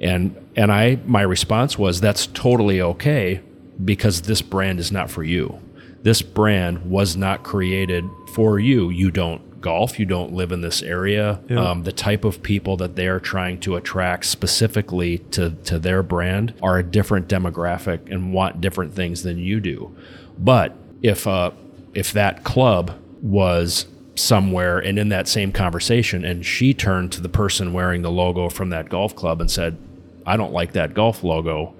and 0.00 0.34
and 0.56 0.72
I 0.72 0.98
my 1.04 1.22
response 1.22 1.78
was 1.78 2.00
that's 2.00 2.26
totally 2.28 2.80
okay 2.80 3.40
because 3.84 4.22
this 4.22 4.42
brand 4.42 4.80
is 4.80 4.90
not 4.90 5.10
for 5.10 5.22
you. 5.22 5.60
This 6.02 6.22
brand 6.22 6.90
was 6.90 7.16
not 7.16 7.42
created 7.42 8.04
for 8.34 8.58
you. 8.58 8.90
You 8.90 9.10
don't 9.10 9.42
golf. 9.60 9.98
You 9.98 10.06
don't 10.06 10.32
live 10.32 10.52
in 10.52 10.60
this 10.60 10.82
area. 10.82 11.40
Yeah. 11.48 11.70
Um, 11.70 11.82
the 11.82 11.92
type 11.92 12.24
of 12.24 12.42
people 12.42 12.76
that 12.78 12.96
they 12.96 13.06
are 13.08 13.20
trying 13.20 13.60
to 13.60 13.76
attract 13.76 14.26
specifically 14.26 15.18
to 15.32 15.50
to 15.64 15.78
their 15.78 16.02
brand 16.02 16.54
are 16.62 16.78
a 16.78 16.82
different 16.82 17.28
demographic 17.28 18.10
and 18.10 18.32
want 18.32 18.60
different 18.60 18.94
things 18.94 19.22
than 19.22 19.38
you 19.38 19.60
do. 19.60 19.94
But 20.38 20.76
if 21.02 21.26
uh, 21.26 21.52
if 21.94 22.12
that 22.12 22.44
club 22.44 22.98
was 23.22 23.86
somewhere 24.16 24.78
and 24.78 24.98
in 24.98 25.08
that 25.08 25.28
same 25.28 25.50
conversation 25.52 26.24
and 26.24 26.44
she 26.44 26.74
turned 26.74 27.10
to 27.12 27.22
the 27.22 27.28
person 27.28 27.72
wearing 27.72 28.02
the 28.02 28.10
logo 28.10 28.48
from 28.48 28.68
that 28.70 28.88
golf 28.88 29.14
club 29.14 29.40
and 29.40 29.50
said 29.50 29.78
I 30.26 30.36
don't 30.36 30.52
like 30.52 30.72
that 30.72 30.94
golf 30.94 31.24
logo, 31.24 31.74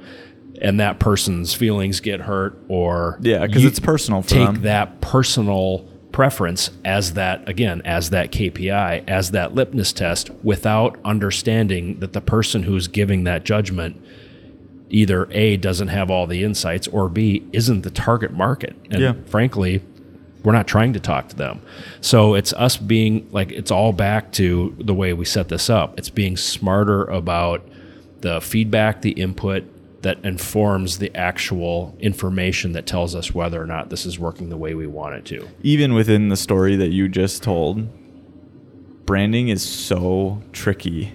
and 0.61 0.81
that 0.81 0.99
person's 0.99 1.55
feelings 1.55 2.01
get 2.01 2.21
hurt, 2.21 2.59
or 2.69 3.19
yeah 3.23 3.47
because 3.47 3.64
it's 3.64 3.79
personal 3.79 4.23
for 4.23 4.29
take 4.29 4.47
them. 4.47 4.62
that 4.62 5.01
personal 5.01 5.88
preference 6.12 6.70
as 6.85 7.14
that 7.14 7.49
again 7.49 7.81
as 7.85 8.11
that 8.11 8.33
KPI 8.33 9.05
as 9.09 9.31
that 9.31 9.55
litmus 9.55 9.92
test 9.92 10.31
without 10.42 10.99
understanding 11.05 12.01
that 12.01 12.12
the 12.12 12.20
person 12.20 12.64
who's 12.64 12.88
giving 12.88 13.25
that 13.25 13.44
judgment 13.44 14.01
either 14.88 15.29
a 15.31 15.57
doesn't 15.57 15.88
have 15.88 16.11
all 16.11 16.27
the 16.27 16.42
insights 16.42 16.88
or 16.88 17.09
b 17.09 17.44
isn't 17.53 17.83
the 17.83 17.90
target 17.90 18.33
market. 18.33 18.75
And 18.90 19.01
Yeah. 19.01 19.12
frankly 19.27 19.83
we're 20.42 20.53
not 20.53 20.66
trying 20.66 20.92
to 20.94 21.01
talk 21.01 21.29
to 21.29 21.37
them. 21.37 21.61
So 22.01 22.35
it's 22.35 22.53
us 22.55 22.77
being 22.79 23.29
like 23.31 23.53
it's 23.53 23.70
all 23.70 23.92
back 23.92 24.33
to 24.33 24.75
the 24.81 24.94
way 24.94 25.12
we 25.12 25.25
set 25.27 25.49
this 25.49 25.68
up. 25.68 25.99
It's 25.99 26.09
being 26.11 26.37
smarter 26.37 27.05
about 27.05 27.62
the 28.23 28.40
feedback 28.40 29.03
the 29.03 29.11
input 29.11 29.64
that 30.02 30.24
informs 30.24 30.98
the 30.98 31.14
actual 31.14 31.94
information 32.00 32.72
that 32.72 32.86
tells 32.86 33.14
us 33.14 33.34
whether 33.34 33.60
or 33.60 33.66
not 33.66 33.90
this 33.90 34.06
is 34.06 34.18
working 34.18 34.48
the 34.48 34.56
way 34.56 34.74
we 34.74 34.86
want 34.86 35.14
it 35.14 35.24
to 35.24 35.46
even 35.62 35.94
within 35.94 36.28
the 36.28 36.36
story 36.36 36.76
that 36.76 36.88
you 36.88 37.08
just 37.08 37.42
told, 37.42 37.88
branding 39.06 39.48
is 39.48 39.62
so 39.62 40.42
tricky 40.52 41.12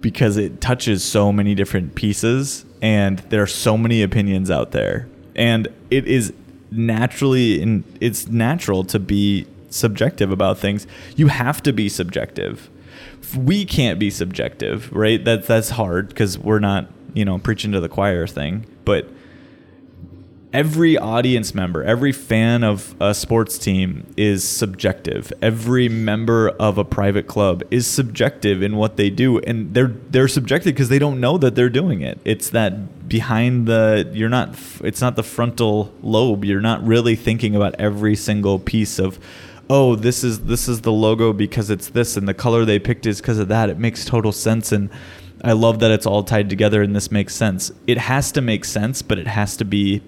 because 0.00 0.36
it 0.36 0.60
touches 0.60 1.02
so 1.02 1.32
many 1.32 1.54
different 1.54 1.94
pieces 1.94 2.64
and 2.82 3.20
there 3.30 3.42
are 3.42 3.46
so 3.46 3.78
many 3.78 4.02
opinions 4.02 4.50
out 4.50 4.72
there. 4.72 5.08
And 5.34 5.68
it 5.90 6.06
is 6.06 6.32
naturally 6.70 7.62
in 7.62 7.84
it's 8.00 8.28
natural 8.28 8.84
to 8.84 8.98
be 8.98 9.46
subjective 9.70 10.30
about 10.30 10.58
things. 10.58 10.86
You 11.16 11.28
have 11.28 11.62
to 11.62 11.72
be 11.72 11.88
subjective. 11.88 12.68
We 13.36 13.64
can't 13.64 13.98
be 13.98 14.10
subjective, 14.10 14.92
right? 14.92 15.24
That 15.24 15.46
that's 15.46 15.70
hard 15.70 16.08
because 16.08 16.38
we're 16.38 16.58
not, 16.58 16.88
you 17.14 17.24
know, 17.24 17.38
preaching 17.38 17.72
to 17.72 17.80
the 17.80 17.88
choir 17.88 18.26
thing, 18.26 18.66
but 18.84 19.08
every 20.54 20.96
audience 20.96 21.52
member, 21.52 21.82
every 21.82 22.12
fan 22.12 22.62
of 22.62 22.94
a 23.00 23.12
sports 23.12 23.58
team 23.58 24.06
is 24.16 24.44
subjective. 24.44 25.32
Every 25.42 25.88
member 25.88 26.50
of 26.50 26.78
a 26.78 26.84
private 26.84 27.26
club 27.26 27.64
is 27.72 27.88
subjective 27.88 28.62
in 28.62 28.76
what 28.76 28.96
they 28.96 29.10
do 29.10 29.40
and 29.40 29.74
they're 29.74 29.92
they're 30.10 30.28
subjective 30.28 30.74
because 30.74 30.88
they 30.88 31.00
don't 31.00 31.20
know 31.20 31.36
that 31.38 31.56
they're 31.56 31.68
doing 31.68 32.02
it. 32.02 32.20
It's 32.24 32.50
that 32.50 33.08
behind 33.08 33.66
the 33.66 34.08
you're 34.14 34.28
not 34.28 34.56
it's 34.82 35.00
not 35.00 35.16
the 35.16 35.24
frontal 35.24 35.92
lobe. 36.02 36.44
You're 36.44 36.60
not 36.60 36.86
really 36.86 37.16
thinking 37.16 37.56
about 37.56 37.74
every 37.78 38.14
single 38.14 38.60
piece 38.60 39.00
of 39.00 39.18
oh, 39.68 39.96
this 39.96 40.22
is 40.22 40.44
this 40.44 40.68
is 40.68 40.82
the 40.82 40.92
logo 40.92 41.32
because 41.32 41.68
it's 41.68 41.88
this 41.88 42.16
and 42.16 42.28
the 42.28 42.34
color 42.34 42.64
they 42.64 42.78
picked 42.78 43.06
is 43.06 43.20
because 43.20 43.40
of 43.40 43.48
that. 43.48 43.70
It 43.70 43.78
makes 43.78 44.04
total 44.04 44.30
sense 44.30 44.70
and 44.70 44.88
I 45.44 45.52
love 45.52 45.80
that 45.80 45.90
it's 45.90 46.06
all 46.06 46.24
tied 46.24 46.48
together 46.48 46.82
and 46.82 46.96
this 46.96 47.10
makes 47.12 47.34
sense. 47.34 47.70
It 47.86 47.98
has 47.98 48.32
to 48.32 48.40
make 48.40 48.64
sense, 48.64 49.02
but 49.02 49.18
it 49.18 49.26
has 49.26 49.56
to 49.58 49.64
be 49.64 50.02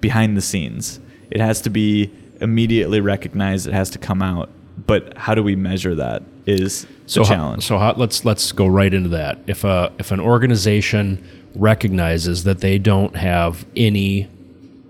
behind 0.00 0.36
the 0.36 0.42
scenes. 0.42 1.00
It 1.30 1.40
has 1.40 1.60
to 1.62 1.70
be 1.70 2.10
immediately 2.40 3.00
recognized. 3.00 3.66
It 3.66 3.72
has 3.72 3.90
to 3.90 3.98
come 3.98 4.22
out. 4.22 4.50
But 4.86 5.16
how 5.16 5.34
do 5.34 5.42
we 5.42 5.56
measure 5.56 5.94
that? 5.94 6.22
Is 6.46 6.86
so 7.06 7.22
how- 7.22 7.28
challenge. 7.28 7.66
so 7.66 7.78
how, 7.78 7.94
let's 7.96 8.24
let's 8.24 8.50
go 8.52 8.66
right 8.66 8.92
into 8.92 9.10
that. 9.10 9.38
If 9.46 9.64
a 9.64 9.92
if 9.98 10.10
an 10.10 10.20
organization 10.20 11.22
recognizes 11.54 12.44
that 12.44 12.60
they 12.60 12.78
don't 12.78 13.14
have 13.16 13.66
any, 13.76 14.28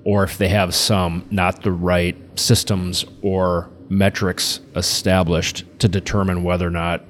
or 0.04 0.24
if 0.24 0.38
they 0.38 0.48
have 0.48 0.74
some, 0.74 1.26
not 1.30 1.62
the 1.62 1.72
right 1.72 2.16
systems 2.38 3.04
or 3.22 3.68
metrics 3.88 4.60
established 4.76 5.64
to 5.80 5.88
determine 5.88 6.44
whether 6.44 6.66
or 6.66 6.70
not 6.70 7.02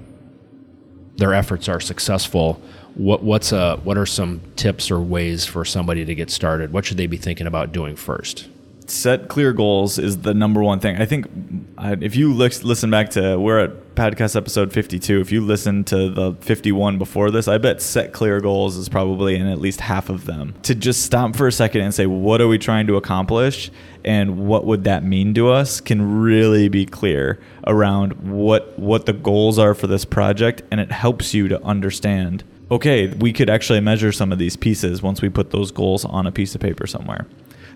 their 1.20 1.34
efforts 1.34 1.68
are 1.68 1.80
successful. 1.80 2.60
What 2.94 3.22
what's 3.22 3.52
a 3.52 3.76
what 3.84 3.96
are 3.96 4.06
some 4.06 4.40
tips 4.56 4.90
or 4.90 5.00
ways 5.00 5.46
for 5.46 5.64
somebody 5.64 6.04
to 6.04 6.14
get 6.14 6.30
started? 6.30 6.72
What 6.72 6.84
should 6.84 6.96
they 6.96 7.06
be 7.06 7.16
thinking 7.16 7.46
about 7.46 7.72
doing 7.72 7.94
first? 7.96 8.48
set 8.90 9.28
clear 9.28 9.52
goals 9.52 9.98
is 9.98 10.18
the 10.18 10.34
number 10.34 10.62
one 10.62 10.80
thing. 10.80 11.00
I 11.00 11.06
think 11.06 11.26
uh, 11.78 11.96
if 12.00 12.16
you 12.16 12.34
listen 12.34 12.90
back 12.90 13.10
to 13.10 13.38
we're 13.38 13.60
at 13.60 13.70
podcast 13.94 14.36
episode 14.36 14.72
52. 14.72 15.20
If 15.20 15.32
you 15.32 15.40
listen 15.40 15.84
to 15.84 16.10
the 16.10 16.34
51 16.40 16.98
before 16.98 17.30
this, 17.30 17.48
I 17.48 17.58
bet 17.58 17.82
set 17.82 18.12
clear 18.12 18.40
goals 18.40 18.76
is 18.76 18.88
probably 18.88 19.36
in 19.36 19.46
at 19.46 19.60
least 19.60 19.80
half 19.80 20.08
of 20.08 20.26
them. 20.26 20.54
To 20.62 20.74
just 20.74 21.02
stop 21.02 21.36
for 21.36 21.46
a 21.46 21.52
second 21.52 21.82
and 21.82 21.94
say, 21.94 22.06
what 22.06 22.40
are 22.40 22.48
we 22.48 22.58
trying 22.58 22.86
to 22.86 22.96
accomplish, 22.96 23.70
and 24.04 24.46
what 24.46 24.64
would 24.66 24.84
that 24.84 25.04
mean 25.04 25.34
to 25.34 25.50
us, 25.50 25.80
can 25.80 26.20
really 26.20 26.68
be 26.68 26.86
clear 26.86 27.38
around 27.66 28.12
what 28.30 28.78
what 28.78 29.06
the 29.06 29.12
goals 29.12 29.58
are 29.58 29.74
for 29.74 29.86
this 29.86 30.04
project, 30.04 30.62
and 30.70 30.80
it 30.80 30.92
helps 30.92 31.34
you 31.34 31.48
to 31.48 31.62
understand. 31.64 32.44
Okay, 32.70 33.08
we 33.08 33.32
could 33.32 33.50
actually 33.50 33.80
measure 33.80 34.12
some 34.12 34.30
of 34.32 34.38
these 34.38 34.56
pieces 34.56 35.02
once 35.02 35.20
we 35.20 35.28
put 35.28 35.50
those 35.50 35.72
goals 35.72 36.04
on 36.04 36.26
a 36.26 36.32
piece 36.32 36.54
of 36.54 36.60
paper 36.60 36.86
somewhere. 36.86 37.26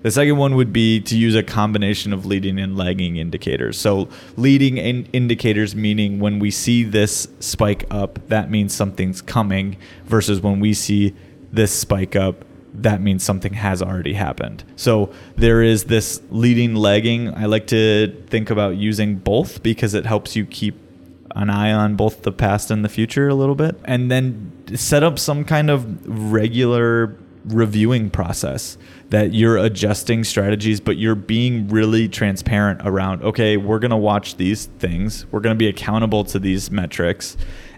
The 0.05 0.11
second 0.11 0.37
one 0.37 0.55
would 0.57 0.71
be 0.71 1.01
to 1.01 1.17
use 1.17 1.35
a 1.35 1.43
combination 1.43 2.13
of 2.13 2.27
leading 2.27 2.59
and 2.59 2.77
lagging 2.77 3.17
indicators. 3.17 3.81
So, 3.81 4.11
leading 4.37 4.77
in 4.77 5.07
indicators 5.15 5.75
meaning 5.75 6.21
when 6.21 6.39
we 6.39 6.51
see 6.51 6.85
this 6.85 7.27
spike 7.41 7.87
up, 7.91 8.19
that 8.29 8.51
means 8.51 8.75
something's 8.75 9.23
coming, 9.23 9.79
versus 10.05 10.43
when 10.43 10.61
we 10.61 10.75
see 10.75 11.15
this 11.51 11.73
spike 11.73 12.15
up, 12.15 12.45
that 12.75 13.01
means 13.01 13.25
something 13.25 13.55
has 13.55 13.81
already 13.81 14.13
happened. 14.13 14.63
So, 14.77 15.11
there 15.37 15.63
is 15.63 15.85
this 15.85 16.21
leading, 16.29 16.75
lagging. 16.75 17.35
I 17.35 17.47
like 17.47 17.67
to 17.69 18.15
think 18.27 18.51
about 18.51 18.77
using 18.77 19.17
both 19.17 19.63
because 19.63 19.95
it 19.95 20.05
helps 20.05 20.37
you 20.37 20.45
keep 20.45 20.79
an 21.35 21.49
eye 21.49 21.73
on 21.73 21.97
both 21.97 22.25
the 22.25 22.33
past 22.33 22.71
and 22.71 22.85
the 22.85 22.91
future 22.91 23.27
a 23.29 23.35
little 23.35 23.55
bit 23.55 23.75
and 23.87 24.11
then 24.11 24.53
set 24.75 25.03
up 25.03 25.19
some 25.19 25.47
kind 25.47 25.71
of 25.71 26.07
regular 26.07 27.17
reviewing 27.47 28.11
process 28.11 28.79
that 29.11 29.35
you're 29.35 29.57
adjusting 29.57 30.25
strategies 30.25 30.81
but 30.81 30.97
you're 30.97 31.15
being 31.15 31.69
really 31.69 32.09
transparent 32.09 32.81
around 32.85 33.23
okay 33.23 33.57
we're 33.57 33.79
going 33.79 33.91
to 33.91 33.97
watch 33.97 34.37
these 34.37 34.67
things 34.79 35.27
we're 35.31 35.41
going 35.41 35.55
to 35.55 35.59
be 35.59 35.69
accountable 35.69 36.25
to 36.25 36.39
these 36.39 36.71
metrics 36.71 37.37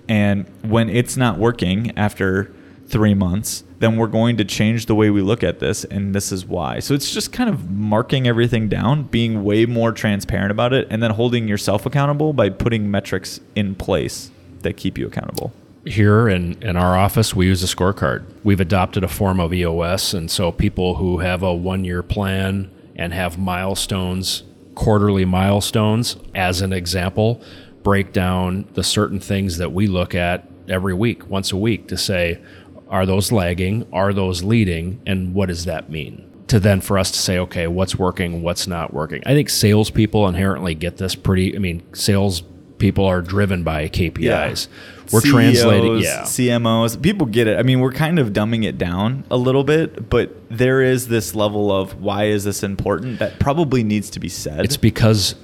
and 0.08 0.46
when 0.62 0.88
it's 0.88 1.16
not 1.16 1.38
working 1.38 1.92
after 1.98 2.52
3 2.86 3.14
months 3.14 3.64
then 3.78 3.96
we're 3.96 4.06
going 4.06 4.36
to 4.36 4.44
change 4.44 4.86
the 4.86 4.94
way 4.94 5.10
we 5.10 5.20
look 5.20 5.42
at 5.42 5.58
this 5.58 5.84
and 5.84 6.14
this 6.14 6.32
is 6.32 6.46
why. 6.46 6.78
So 6.78 6.94
it's 6.94 7.12
just 7.12 7.32
kind 7.32 7.50
of 7.50 7.70
marking 7.70 8.26
everything 8.26 8.68
down 8.68 9.04
being 9.04 9.44
way 9.44 9.66
more 9.66 9.92
transparent 9.92 10.50
about 10.50 10.72
it 10.72 10.86
and 10.90 11.02
then 11.02 11.10
holding 11.10 11.46
yourself 11.46 11.84
accountable 11.84 12.32
by 12.32 12.48
putting 12.50 12.90
metrics 12.90 13.40
in 13.54 13.74
place 13.74 14.30
that 14.62 14.76
keep 14.76 14.96
you 14.96 15.06
accountable 15.06 15.52
here 15.86 16.28
in, 16.28 16.60
in 16.62 16.76
our 16.76 16.96
office, 16.96 17.34
we 17.34 17.46
use 17.46 17.62
a 17.62 17.74
scorecard. 17.74 18.24
We've 18.44 18.60
adopted 18.60 19.04
a 19.04 19.08
form 19.08 19.40
of 19.40 19.54
EOS, 19.54 20.14
and 20.14 20.30
so 20.30 20.52
people 20.52 20.96
who 20.96 21.18
have 21.18 21.42
a 21.42 21.54
one 21.54 21.84
year 21.84 22.02
plan 22.02 22.70
and 22.96 23.12
have 23.12 23.38
milestones, 23.38 24.42
quarterly 24.74 25.24
milestones, 25.24 26.16
as 26.34 26.60
an 26.60 26.72
example, 26.72 27.42
break 27.82 28.12
down 28.12 28.66
the 28.74 28.82
certain 28.82 29.20
things 29.20 29.58
that 29.58 29.72
we 29.72 29.86
look 29.86 30.14
at 30.14 30.48
every 30.68 30.94
week, 30.94 31.28
once 31.28 31.52
a 31.52 31.56
week, 31.56 31.88
to 31.88 31.96
say, 31.96 32.40
are 32.88 33.06
those 33.06 33.32
lagging? 33.32 33.86
Are 33.92 34.12
those 34.12 34.42
leading? 34.42 35.00
And 35.06 35.34
what 35.34 35.46
does 35.46 35.64
that 35.64 35.90
mean? 35.90 36.26
to 36.48 36.60
then 36.60 36.80
for 36.80 36.98
us 36.98 37.10
to 37.10 37.18
say, 37.18 37.38
okay, 37.38 37.66
what's 37.66 37.96
working, 37.96 38.42
what's 38.42 38.66
not 38.66 38.94
working. 38.94 39.22
I 39.26 39.34
think 39.34 39.50
salespeople 39.50 40.28
inherently 40.28 40.74
get 40.74 40.96
this 40.96 41.14
pretty. 41.14 41.56
I 41.56 41.58
mean, 41.58 41.82
sales 41.92 42.42
people 42.78 43.04
are 43.06 43.22
driven 43.22 43.62
by 43.62 43.88
KPIs. 43.88 44.68
We're 45.12 45.20
CEOs, 45.20 45.32
translating, 45.32 45.98
yeah. 45.98 46.22
CMOs. 46.22 47.00
People 47.00 47.26
get 47.26 47.46
it. 47.46 47.58
I 47.58 47.62
mean, 47.62 47.80
we're 47.80 47.92
kind 47.92 48.18
of 48.18 48.30
dumbing 48.30 48.64
it 48.64 48.76
down 48.76 49.24
a 49.30 49.36
little 49.36 49.64
bit, 49.64 50.08
but 50.10 50.34
there 50.50 50.82
is 50.82 51.08
this 51.08 51.34
level 51.34 51.70
of 51.70 52.00
why 52.00 52.24
is 52.24 52.44
this 52.44 52.62
important 52.62 53.20
that 53.20 53.38
probably 53.38 53.84
needs 53.84 54.10
to 54.10 54.20
be 54.20 54.28
said. 54.28 54.64
It's 54.64 54.76
because 54.76 55.36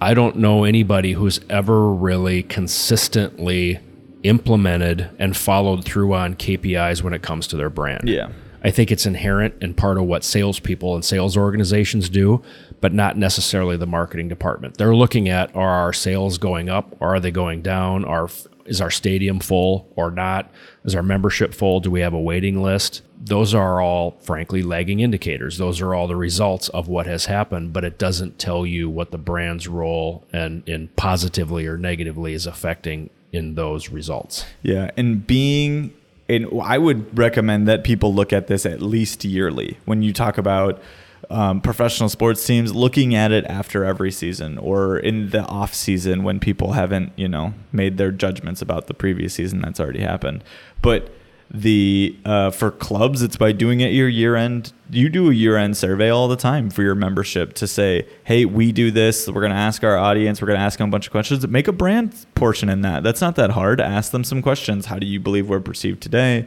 I 0.00 0.14
don't 0.14 0.36
know 0.36 0.64
anybody 0.64 1.12
who's 1.12 1.40
ever 1.50 1.92
really 1.92 2.44
consistently 2.44 3.80
implemented 4.22 5.10
and 5.18 5.36
followed 5.36 5.84
through 5.84 6.14
on 6.14 6.34
KPIs 6.34 7.02
when 7.02 7.12
it 7.12 7.22
comes 7.22 7.46
to 7.48 7.56
their 7.56 7.70
brand. 7.70 8.08
yeah. 8.08 8.30
I 8.60 8.72
think 8.72 8.90
it's 8.90 9.06
inherent 9.06 9.54
and 9.62 9.76
part 9.76 9.98
of 9.98 10.04
what 10.04 10.24
salespeople 10.24 10.96
and 10.96 11.04
sales 11.04 11.36
organizations 11.36 12.08
do, 12.08 12.42
but 12.80 12.92
not 12.92 13.16
necessarily 13.16 13.76
the 13.76 13.86
marketing 13.86 14.28
department. 14.28 14.78
They're 14.78 14.94
looking 14.94 15.28
at 15.28 15.54
are 15.54 15.68
our 15.68 15.92
sales 15.92 16.38
going 16.38 16.68
up? 16.68 16.96
Or 17.00 17.14
are 17.14 17.20
they 17.20 17.30
going 17.30 17.62
down? 17.62 18.04
Are 18.04 18.28
is 18.66 18.80
our 18.82 18.90
stadium 18.90 19.40
full 19.40 19.90
or 19.96 20.10
not? 20.10 20.50
Is 20.84 20.94
our 20.94 21.02
membership 21.02 21.54
full? 21.54 21.80
Do 21.80 21.90
we 21.90 22.00
have 22.00 22.12
a 22.12 22.20
waiting 22.20 22.62
list? 22.62 23.02
Those 23.18 23.54
are 23.54 23.80
all, 23.80 24.12
frankly, 24.20 24.62
lagging 24.62 25.00
indicators. 25.00 25.58
Those 25.58 25.80
are 25.80 25.94
all 25.94 26.06
the 26.06 26.16
results 26.16 26.68
of 26.68 26.86
what 26.86 27.06
has 27.06 27.26
happened, 27.26 27.72
but 27.72 27.84
it 27.84 27.98
doesn't 27.98 28.38
tell 28.38 28.66
you 28.66 28.88
what 28.88 29.10
the 29.10 29.18
brand's 29.18 29.66
role 29.66 30.24
and 30.32 30.68
in 30.68 30.88
positively 30.96 31.66
or 31.66 31.78
negatively 31.78 32.34
is 32.34 32.46
affecting 32.46 33.10
in 33.32 33.54
those 33.54 33.88
results. 33.88 34.44
Yeah, 34.62 34.90
and 34.96 35.26
being 35.26 35.94
and 36.28 36.46
I 36.62 36.76
would 36.76 37.16
recommend 37.16 37.66
that 37.68 37.84
people 37.84 38.14
look 38.14 38.32
at 38.32 38.48
this 38.48 38.66
at 38.66 38.82
least 38.82 39.24
yearly 39.24 39.78
when 39.86 40.02
you 40.02 40.12
talk 40.12 40.36
about 40.36 40.80
um, 41.30 41.60
professional 41.60 42.08
sports 42.08 42.44
teams 42.46 42.74
looking 42.74 43.14
at 43.14 43.32
it 43.32 43.44
after 43.46 43.84
every 43.84 44.10
season 44.10 44.58
or 44.58 44.98
in 44.98 45.30
the 45.30 45.42
off 45.44 45.74
season 45.74 46.22
when 46.22 46.40
people 46.40 46.72
haven't 46.72 47.12
you 47.16 47.28
know 47.28 47.54
made 47.72 47.98
their 47.98 48.10
judgments 48.10 48.62
about 48.62 48.86
the 48.86 48.94
previous 48.94 49.34
season 49.34 49.60
that's 49.60 49.80
already 49.80 50.00
happened. 50.00 50.42
But 50.80 51.10
the 51.50 52.14
uh, 52.26 52.50
for 52.50 52.70
clubs 52.70 53.22
it's 53.22 53.38
by 53.38 53.52
doing 53.52 53.80
it 53.80 53.92
your 53.92 54.08
year 54.08 54.36
end. 54.36 54.72
You 54.90 55.08
do 55.08 55.30
a 55.30 55.34
year 55.34 55.56
end 55.56 55.76
survey 55.76 56.10
all 56.10 56.28
the 56.28 56.36
time 56.36 56.68
for 56.68 56.82
your 56.82 56.94
membership 56.94 57.54
to 57.54 57.66
say 57.66 58.06
hey 58.24 58.44
we 58.44 58.70
do 58.72 58.90
this. 58.90 59.26
We're 59.26 59.40
going 59.40 59.52
to 59.52 59.56
ask 59.56 59.82
our 59.82 59.96
audience. 59.96 60.42
We're 60.42 60.48
going 60.48 60.58
to 60.58 60.64
ask 60.64 60.78
them 60.78 60.88
a 60.88 60.92
bunch 60.92 61.06
of 61.06 61.10
questions. 61.10 61.46
Make 61.46 61.68
a 61.68 61.72
brand 61.72 62.26
portion 62.34 62.68
in 62.68 62.82
that. 62.82 63.02
That's 63.02 63.20
not 63.20 63.36
that 63.36 63.50
hard. 63.50 63.80
Ask 63.80 64.12
them 64.12 64.24
some 64.24 64.42
questions. 64.42 64.86
How 64.86 64.98
do 64.98 65.06
you 65.06 65.20
believe 65.20 65.48
we're 65.48 65.60
perceived 65.60 66.02
today 66.02 66.46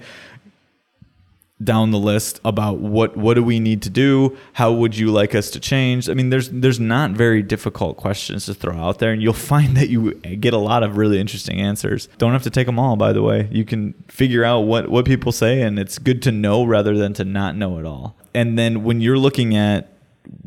down 1.64 1.92
the 1.92 2.00
list 2.00 2.40
about 2.44 2.80
what 2.80 3.16
what 3.18 3.36
do 3.36 3.44
we 3.44 3.60
need 3.60 3.82
to 3.84 3.90
do? 3.90 4.38
How 4.54 4.72
would 4.72 4.98
you 4.98 5.12
like 5.12 5.36
us 5.36 5.50
to 5.52 5.60
change? 5.60 6.10
I 6.10 6.14
mean 6.14 6.30
there's 6.30 6.50
there's 6.50 6.80
not 6.80 7.12
very 7.12 7.42
difficult 7.42 7.98
questions 7.98 8.46
to 8.46 8.54
throw 8.54 8.76
out 8.76 9.00
there 9.00 9.12
and 9.12 9.22
you'll 9.22 9.34
find 9.52 9.78
that 9.78 9.90
you 9.90 10.14
get 10.16 10.54
a 10.54 10.58
lot 10.58 10.84
of 10.84 10.98
really 10.98 11.20
interesting 11.20 11.60
answers. 11.60 12.08
Don't 12.18 12.34
have 12.34 12.44
to 12.44 12.50
take 12.50 12.68
them 12.68 12.80
all 12.80 12.96
by 12.96 13.14
the 13.14 13.22
way. 13.22 13.48
You 13.52 13.66
can 13.66 13.94
figure 14.08 14.44
out 14.44 14.62
what 14.62 14.90
what 14.90 15.06
people 15.06 15.32
say 15.32 15.62
and 15.62 15.78
it's 15.78 16.00
good 16.00 16.22
to 16.24 16.32
know 16.32 16.64
rather 16.64 16.98
than 16.98 17.14
to 17.14 17.26
not 17.26 17.56
know 17.56 17.78
it 17.80 17.86
all. 17.86 18.16
And 18.34 18.58
then 18.58 18.84
when 18.84 19.02
you're 19.02 19.18
looking 19.18 19.56
at 19.56 19.92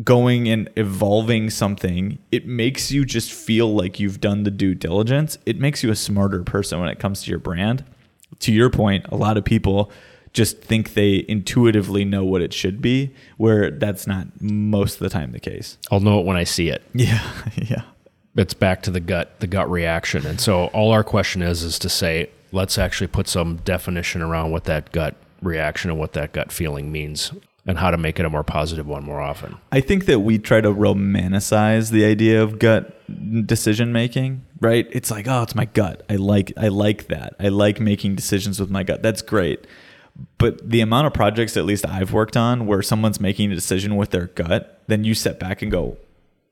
going 0.03 0.49
and 0.49 0.71
evolving 0.77 1.51
something, 1.51 2.19
it 2.33 2.47
makes 2.47 2.91
you 2.91 3.05
just 3.05 3.33
feel 3.33 3.75
like 3.75 4.01
you've 4.01 4.21
done 4.21 4.45
the 4.45 4.51
due 4.51 4.75
diligence. 4.75 5.39
It 5.45 5.59
makes 5.59 5.83
you 5.83 5.91
a 5.91 5.97
smarter 5.97 6.43
person 6.43 6.81
when 6.81 6.89
it 6.89 6.99
comes 6.99 7.23
to 7.23 7.31
your 7.31 7.39
brand. 7.39 7.85
To 8.41 8.53
your 8.53 8.71
point, 8.71 9.07
a 9.09 9.17
lot 9.17 9.37
of 9.37 9.45
people 9.45 9.91
just 10.35 10.61
think 10.61 10.95
they 10.95 11.25
intuitively 11.29 12.05
know 12.05 12.25
what 12.25 12.43
it 12.43 12.53
should 12.53 12.83
be, 12.83 13.15
where 13.37 13.71
that's 13.71 14.07
not 14.07 14.27
most 14.41 14.95
of 14.95 15.01
the 15.01 15.09
time 15.09 15.33
the 15.33 15.41
case. 15.41 15.79
I'll 15.91 16.01
know 16.01 16.21
it 16.21 16.27
when 16.27 16.37
I 16.37 16.45
see 16.45 16.69
it. 16.69 16.83
Yeah, 16.93 17.23
yeah. 17.57 17.83
It's 18.37 18.55
back 18.55 18.83
to 18.83 18.91
the 18.91 18.99
gut, 19.01 19.39
the 19.39 19.47
gut 19.47 19.71
reaction. 19.71 20.27
And 20.27 20.41
so 20.41 20.67
all 20.67 20.91
our 20.91 21.05
question 21.05 21.41
is 21.41 21.63
is 21.63 21.79
to 21.79 21.89
say, 21.89 22.31
let's 22.51 22.79
actually 22.79 23.07
put 23.07 23.29
some 23.29 23.57
definition 23.59 24.23
around 24.23 24.51
what 24.51 24.65
that 24.65 24.91
gut 24.91 25.15
reaction 25.41 25.91
and 25.91 26.01
what 26.01 26.15
that 26.15 26.33
gut 26.33 26.51
feeling 26.51 26.91
means 26.91 27.33
and 27.67 27.79
how 27.79 27.91
to 27.91 27.97
make 27.97 28.19
it 28.19 28.27
a 28.27 28.31
more 28.31 28.43
positive 28.43 28.87
one 28.87 29.05
more 29.05 29.21
often. 29.21 29.57
I 29.71 29.81
think 29.81 30.07
that 30.07 30.21
we 30.21 30.39
try 30.39 30.61
to 30.61 30.71
romanticize 30.71 31.91
the 31.91 32.05
idea 32.05 32.43
of 32.43 32.59
gut 32.59 33.01
decision 33.47 33.93
making, 33.93 34.45
right? 34.61 34.89
It's 34.91 35.11
like, 35.11 35.29
oh, 35.29 35.43
it's 35.43 35.55
my 35.55 35.67
gut. 35.67 36.05
I 36.09 36.17
like 36.17 36.53
I 36.57 36.69
like 36.69 37.07
that. 37.09 37.37
I 37.39 37.49
like 37.49 37.81
making 37.81 38.17
decisions 38.17 38.59
with 38.59 38.71
my 38.71 38.83
gut. 38.83 39.03
That's 39.03 39.23
great. 39.23 39.67
But 40.39 40.69
the 40.69 40.81
amount 40.81 41.07
of 41.07 41.15
projects 41.15 41.57
at 41.57 41.65
least 41.65 41.87
I've 41.87 42.13
worked 42.13 42.37
on 42.37 42.67
where 42.67 42.83
someone's 42.83 43.21
making 43.21 43.51
a 43.51 43.55
decision 43.55 43.97
with 43.97 44.11
their 44.11 44.27
gut, 44.29 44.83
then 44.87 45.05
you 45.05 45.15
step 45.15 45.41
back 45.41 45.63
and 45.63 45.71
go, 45.71 45.97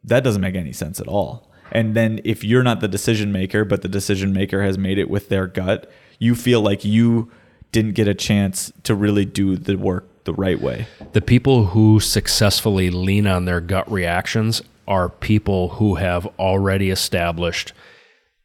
that 0.04 0.24
doesn't 0.24 0.42
make 0.42 0.54
any 0.54 0.72
sense 0.72 1.00
at 1.00 1.08
all. 1.08 1.50
And 1.70 1.94
then 1.94 2.20
if 2.24 2.44
you're 2.44 2.62
not 2.62 2.80
the 2.80 2.88
decision 2.88 3.32
maker, 3.32 3.64
but 3.64 3.82
the 3.82 3.88
decision 3.88 4.32
maker 4.32 4.62
has 4.62 4.76
made 4.76 4.98
it 4.98 5.08
with 5.08 5.28
their 5.28 5.46
gut, 5.46 5.90
you 6.18 6.34
feel 6.34 6.60
like 6.60 6.84
you 6.84 7.30
didn't 7.70 7.92
get 7.92 8.08
a 8.08 8.14
chance 8.14 8.72
to 8.82 8.94
really 8.94 9.24
do 9.24 9.56
the 9.56 9.76
work 9.76 10.06
the 10.24 10.34
right 10.34 10.60
way. 10.60 10.86
The 11.12 11.22
people 11.22 11.66
who 11.66 11.98
successfully 11.98 12.90
lean 12.90 13.26
on 13.26 13.44
their 13.44 13.60
gut 13.60 13.90
reactions 13.90 14.62
are 14.86 15.08
people 15.08 15.70
who 15.70 15.96
have 15.96 16.26
already 16.38 16.90
established 16.90 17.72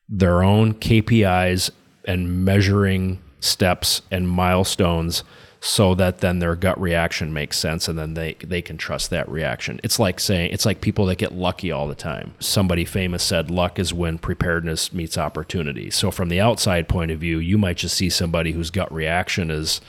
their 0.07 0.43
own 0.43 0.73
KPIs 0.75 1.71
and 2.05 2.45
measuring 2.45 3.21
steps 3.39 4.01
and 4.11 4.29
milestones 4.29 5.23
so 5.59 5.95
that 5.95 6.19
then 6.19 6.39
their 6.39 6.55
gut 6.55 6.79
reaction 6.79 7.33
makes 7.33 7.57
sense 7.57 7.87
and 7.87 7.97
then 7.97 8.13
they, 8.13 8.35
they 8.35 8.61
can 8.61 8.77
trust 8.77 9.09
that 9.09 9.27
reaction. 9.27 9.79
It's 9.83 9.99
like 9.99 10.19
saying 10.19 10.51
it's 10.53 10.65
like 10.65 10.81
people 10.81 11.05
that 11.07 11.17
get 11.17 11.33
lucky 11.33 11.71
all 11.71 11.87
the 11.87 11.95
time. 11.95 12.33
Somebody 12.39 12.85
famous 12.85 13.23
said 13.23 13.49
luck 13.49 13.79
is 13.79 13.93
when 13.93 14.17
preparedness 14.17 14.93
meets 14.93 15.17
opportunity. 15.17 15.89
So 15.89 16.11
from 16.11 16.29
the 16.29 16.39
outside 16.39 16.87
point 16.87 17.11
of 17.11 17.19
view, 17.19 17.39
you 17.39 17.57
might 17.57 17.77
just 17.77 17.97
see 17.97 18.09
somebody 18.09 18.51
whose 18.51 18.69
gut 18.69 18.91
reaction 18.93 19.49
is 19.49 19.81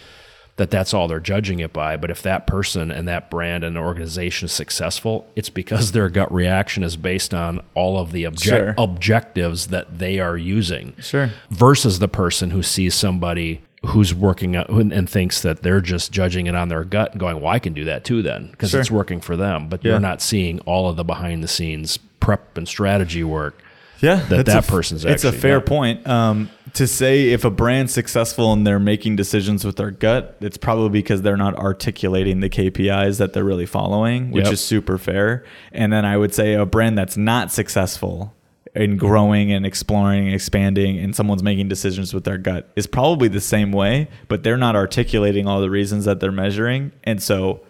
that 0.58 0.70
that's 0.70 0.92
all 0.92 1.08
they're 1.08 1.18
judging 1.20 1.60
it 1.60 1.72
by. 1.72 1.96
But 1.96 2.10
if 2.10 2.20
that 2.22 2.46
person 2.46 2.90
and 2.90 3.08
that 3.08 3.30
brand 3.30 3.64
and 3.64 3.78
organization 3.78 4.46
is 4.46 4.52
successful, 4.52 5.26
it's 5.34 5.48
because 5.50 5.92
their 5.92 6.08
gut 6.10 6.30
reaction 6.32 6.82
is 6.84 6.96
based 6.96 7.32
on 7.32 7.60
all 7.74 7.98
of 7.98 8.12
the 8.12 8.24
object- 8.24 8.44
Sure. 8.44 8.74
objectives 8.76 9.68
that 9.68 9.98
they 9.98 10.18
are 10.20 10.36
using. 10.36 10.92
Sure. 11.00 11.30
Versus 11.50 11.98
the 11.98 12.08
person 12.08 12.50
who 12.50 12.62
sees 12.62 12.94
somebody 12.94 13.62
who's 13.86 14.12
working 14.12 14.56
and 14.56 14.92
and 14.92 15.08
thinks 15.08 15.40
that 15.40 15.62
they're 15.62 15.80
just 15.80 16.10
judging 16.10 16.48
it 16.48 16.54
on 16.56 16.68
their 16.68 16.82
gut 16.84 17.12
and 17.12 17.20
going, 17.20 17.40
well, 17.40 17.52
I 17.52 17.60
can 17.60 17.72
do 17.72 17.84
that 17.84 18.04
too 18.04 18.22
then 18.22 18.48
because 18.50 18.70
Sure. 18.70 18.80
it's 18.80 18.90
working 18.90 19.20
for 19.20 19.36
them. 19.36 19.68
But 19.68 19.84
Yeah. 19.84 19.92
you're 19.92 20.00
not 20.00 20.20
seeing 20.20 20.58
all 20.60 20.88
of 20.90 20.96
the 20.96 21.04
behind 21.04 21.44
the 21.44 21.48
scenes 21.48 21.98
prep 22.18 22.58
and 22.58 22.66
strategy 22.66 23.22
work. 23.22 23.62
Yeah, 24.00 24.16
that 24.28 24.46
that 24.46 24.64
a- 24.64 24.70
person's 24.70 25.04
It's 25.04 25.22
a 25.24 25.30
fair 25.32 25.60
point. 25.60 26.04
Um, 26.08 26.50
to 26.74 26.86
say 26.86 27.30
if 27.30 27.44
a 27.44 27.50
brand's 27.50 27.92
successful 27.92 28.52
and 28.52 28.66
they're 28.66 28.78
making 28.78 29.16
decisions 29.16 29.64
with 29.64 29.76
their 29.76 29.90
gut, 29.90 30.36
it's 30.40 30.56
probably 30.56 30.90
because 30.90 31.22
they're 31.22 31.36
not 31.36 31.56
articulating 31.56 32.40
the 32.40 32.48
KPIs 32.50 33.18
that 33.18 33.32
they're 33.32 33.44
really 33.44 33.66
following, 33.66 34.30
which 34.30 34.44
Yep. 34.44 34.52
is 34.54 34.60
super 34.60 34.98
fair. 34.98 35.44
And 35.72 35.92
then 35.92 36.04
I 36.04 36.16
would 36.16 36.34
say 36.34 36.54
a 36.54 36.66
brand 36.66 36.96
that's 36.98 37.16
not 37.16 37.52
successful 37.52 38.34
in 38.74 38.96
growing 38.96 39.50
and 39.50 39.64
exploring 39.66 40.26
and 40.26 40.34
expanding 40.34 40.98
and 40.98 41.16
someone's 41.16 41.42
making 41.42 41.68
decisions 41.68 42.12
with 42.14 42.24
their 42.24 42.38
gut 42.38 42.70
is 42.76 42.86
probably 42.86 43.26
the 43.28 43.40
same 43.40 43.72
way, 43.72 44.08
but 44.28 44.42
they're 44.42 44.56
not 44.58 44.76
articulating 44.76 45.46
all 45.46 45.60
the 45.60 45.70
reasons 45.70 46.04
that 46.04 46.20
they're 46.20 46.30
measuring. 46.30 46.92
And 47.04 47.22
so 47.22 47.60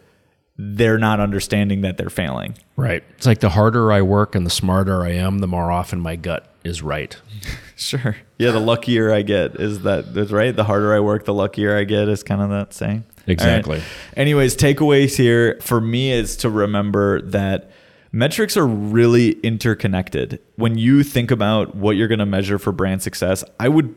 they're 0.58 0.98
not 0.98 1.20
understanding 1.20 1.82
that 1.82 1.96
they're 1.96 2.10
failing. 2.10 2.58
Right. 2.76 3.04
It's 3.16 3.26
like 3.26 3.38
the 3.38 3.50
harder 3.50 3.92
I 3.92 4.02
work 4.02 4.34
and 4.34 4.44
the 4.44 4.50
smarter 4.50 5.02
I 5.02 5.10
am, 5.12 5.38
the 5.38 5.46
more 5.46 5.70
often 5.70 6.00
my 6.00 6.16
gut 6.16 6.52
is 6.64 6.82
right. 6.82 7.16
Sure. 7.78 8.16
Yeah, 8.38 8.50
the 8.50 8.58
luckier 8.58 9.12
I 9.12 9.22
get 9.22 9.54
is 9.54 9.82
that 9.82 10.12
that's 10.12 10.32
right. 10.32 10.54
The 10.54 10.64
harder 10.64 10.92
I 10.92 10.98
work, 10.98 11.26
the 11.26 11.32
luckier 11.32 11.76
I 11.76 11.84
get 11.84 12.08
is 12.08 12.24
kind 12.24 12.42
of 12.42 12.50
that 12.50 12.74
saying. 12.74 13.04
Exactly. 13.28 13.76
Right. 13.78 13.86
Anyways, 14.16 14.56
takeaways 14.56 15.16
here 15.16 15.60
for 15.62 15.80
me 15.80 16.10
is 16.10 16.36
to 16.38 16.50
remember 16.50 17.22
that 17.22 17.70
metrics 18.10 18.56
are 18.56 18.66
really 18.66 19.32
interconnected. 19.42 20.40
When 20.56 20.76
you 20.76 21.04
think 21.04 21.30
about 21.30 21.76
what 21.76 21.92
you're 21.92 22.08
going 22.08 22.18
to 22.18 22.26
measure 22.26 22.58
for 22.58 22.72
brand 22.72 23.00
success, 23.00 23.44
I 23.60 23.68
would 23.68 23.94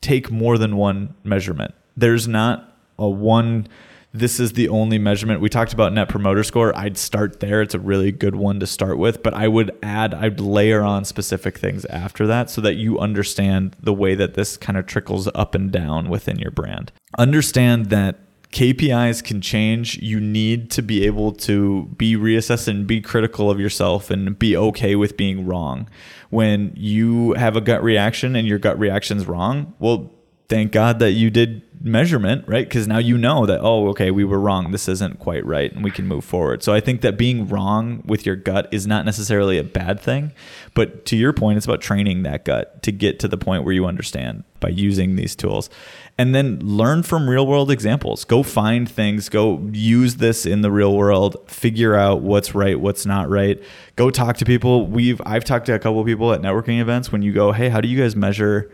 take 0.00 0.30
more 0.30 0.56
than 0.56 0.76
one 0.78 1.14
measurement. 1.22 1.74
There's 1.98 2.26
not 2.26 2.78
a 2.98 3.10
one 3.10 3.68
this 4.12 4.40
is 4.40 4.54
the 4.54 4.68
only 4.68 4.98
measurement. 4.98 5.40
We 5.40 5.48
talked 5.48 5.72
about 5.72 5.92
net 5.92 6.08
promoter 6.08 6.42
score. 6.42 6.76
I'd 6.76 6.96
start 6.96 7.40
there. 7.40 7.60
It's 7.60 7.74
a 7.74 7.78
really 7.78 8.10
good 8.10 8.34
one 8.34 8.58
to 8.60 8.66
start 8.66 8.98
with, 8.98 9.22
but 9.22 9.34
I 9.34 9.48
would 9.48 9.76
add, 9.82 10.14
I'd 10.14 10.40
layer 10.40 10.82
on 10.82 11.04
specific 11.04 11.58
things 11.58 11.84
after 11.86 12.26
that 12.26 12.48
so 12.48 12.60
that 12.62 12.74
you 12.74 12.98
understand 12.98 13.76
the 13.80 13.92
way 13.92 14.14
that 14.14 14.34
this 14.34 14.56
kind 14.56 14.78
of 14.78 14.86
trickles 14.86 15.28
up 15.34 15.54
and 15.54 15.70
down 15.70 16.08
within 16.08 16.38
your 16.38 16.50
brand. 16.50 16.90
Understand 17.18 17.86
that 17.90 18.18
KPIs 18.50 19.22
can 19.22 19.42
change. 19.42 19.98
You 19.98 20.20
need 20.20 20.70
to 20.70 20.82
be 20.82 21.04
able 21.04 21.32
to 21.32 21.84
be 21.96 22.16
reassessed 22.16 22.66
and 22.66 22.86
be 22.86 23.00
critical 23.02 23.50
of 23.50 23.60
yourself 23.60 24.10
and 24.10 24.38
be 24.38 24.56
okay 24.56 24.96
with 24.96 25.18
being 25.18 25.44
wrong. 25.44 25.88
When 26.30 26.72
you 26.74 27.34
have 27.34 27.56
a 27.56 27.60
gut 27.60 27.82
reaction 27.82 28.36
and 28.36 28.48
your 28.48 28.58
gut 28.58 28.78
reaction's 28.78 29.26
wrong, 29.26 29.74
well, 29.78 30.10
thank 30.48 30.72
God 30.72 30.98
that 30.98 31.12
you 31.12 31.30
did 31.30 31.62
measurement, 31.80 32.44
right? 32.48 32.68
Because 32.68 32.88
now 32.88 32.98
you 32.98 33.16
know 33.16 33.46
that, 33.46 33.60
oh, 33.60 33.88
okay, 33.88 34.10
we 34.10 34.24
were 34.24 34.40
wrong. 34.40 34.72
This 34.72 34.88
isn't 34.88 35.18
quite 35.18 35.44
right. 35.46 35.72
And 35.72 35.84
we 35.84 35.90
can 35.90 36.06
move 36.06 36.24
forward. 36.24 36.62
So 36.62 36.72
I 36.72 36.80
think 36.80 37.02
that 37.02 37.16
being 37.16 37.46
wrong 37.48 38.02
with 38.04 38.26
your 38.26 38.36
gut 38.36 38.68
is 38.72 38.86
not 38.86 39.04
necessarily 39.04 39.58
a 39.58 39.64
bad 39.64 40.00
thing. 40.00 40.32
But 40.74 41.04
to 41.06 41.16
your 41.16 41.32
point, 41.32 41.56
it's 41.56 41.66
about 41.66 41.80
training 41.80 42.22
that 42.22 42.44
gut 42.44 42.82
to 42.82 42.92
get 42.92 43.18
to 43.20 43.28
the 43.28 43.36
point 43.36 43.64
where 43.64 43.74
you 43.74 43.86
understand 43.86 44.44
by 44.60 44.70
using 44.70 45.16
these 45.16 45.36
tools. 45.36 45.70
And 46.16 46.34
then 46.34 46.58
learn 46.60 47.04
from 47.04 47.30
real 47.30 47.46
world 47.46 47.70
examples. 47.70 48.24
Go 48.24 48.42
find 48.42 48.90
things, 48.90 49.28
go 49.28 49.60
use 49.72 50.16
this 50.16 50.46
in 50.46 50.62
the 50.62 50.70
real 50.70 50.96
world, 50.96 51.36
figure 51.48 51.94
out 51.94 52.22
what's 52.22 52.54
right, 52.56 52.78
what's 52.80 53.06
not 53.06 53.28
right. 53.28 53.62
Go 53.94 54.10
talk 54.10 54.36
to 54.38 54.44
people. 54.44 54.86
We've 54.86 55.20
I've 55.24 55.44
talked 55.44 55.66
to 55.66 55.74
a 55.74 55.78
couple 55.78 56.04
people 56.04 56.32
at 56.32 56.40
networking 56.40 56.80
events 56.80 57.12
when 57.12 57.22
you 57.22 57.32
go, 57.32 57.52
"Hey, 57.52 57.68
how 57.68 57.80
do 57.80 57.86
you 57.86 58.00
guys 58.00 58.16
measure 58.16 58.68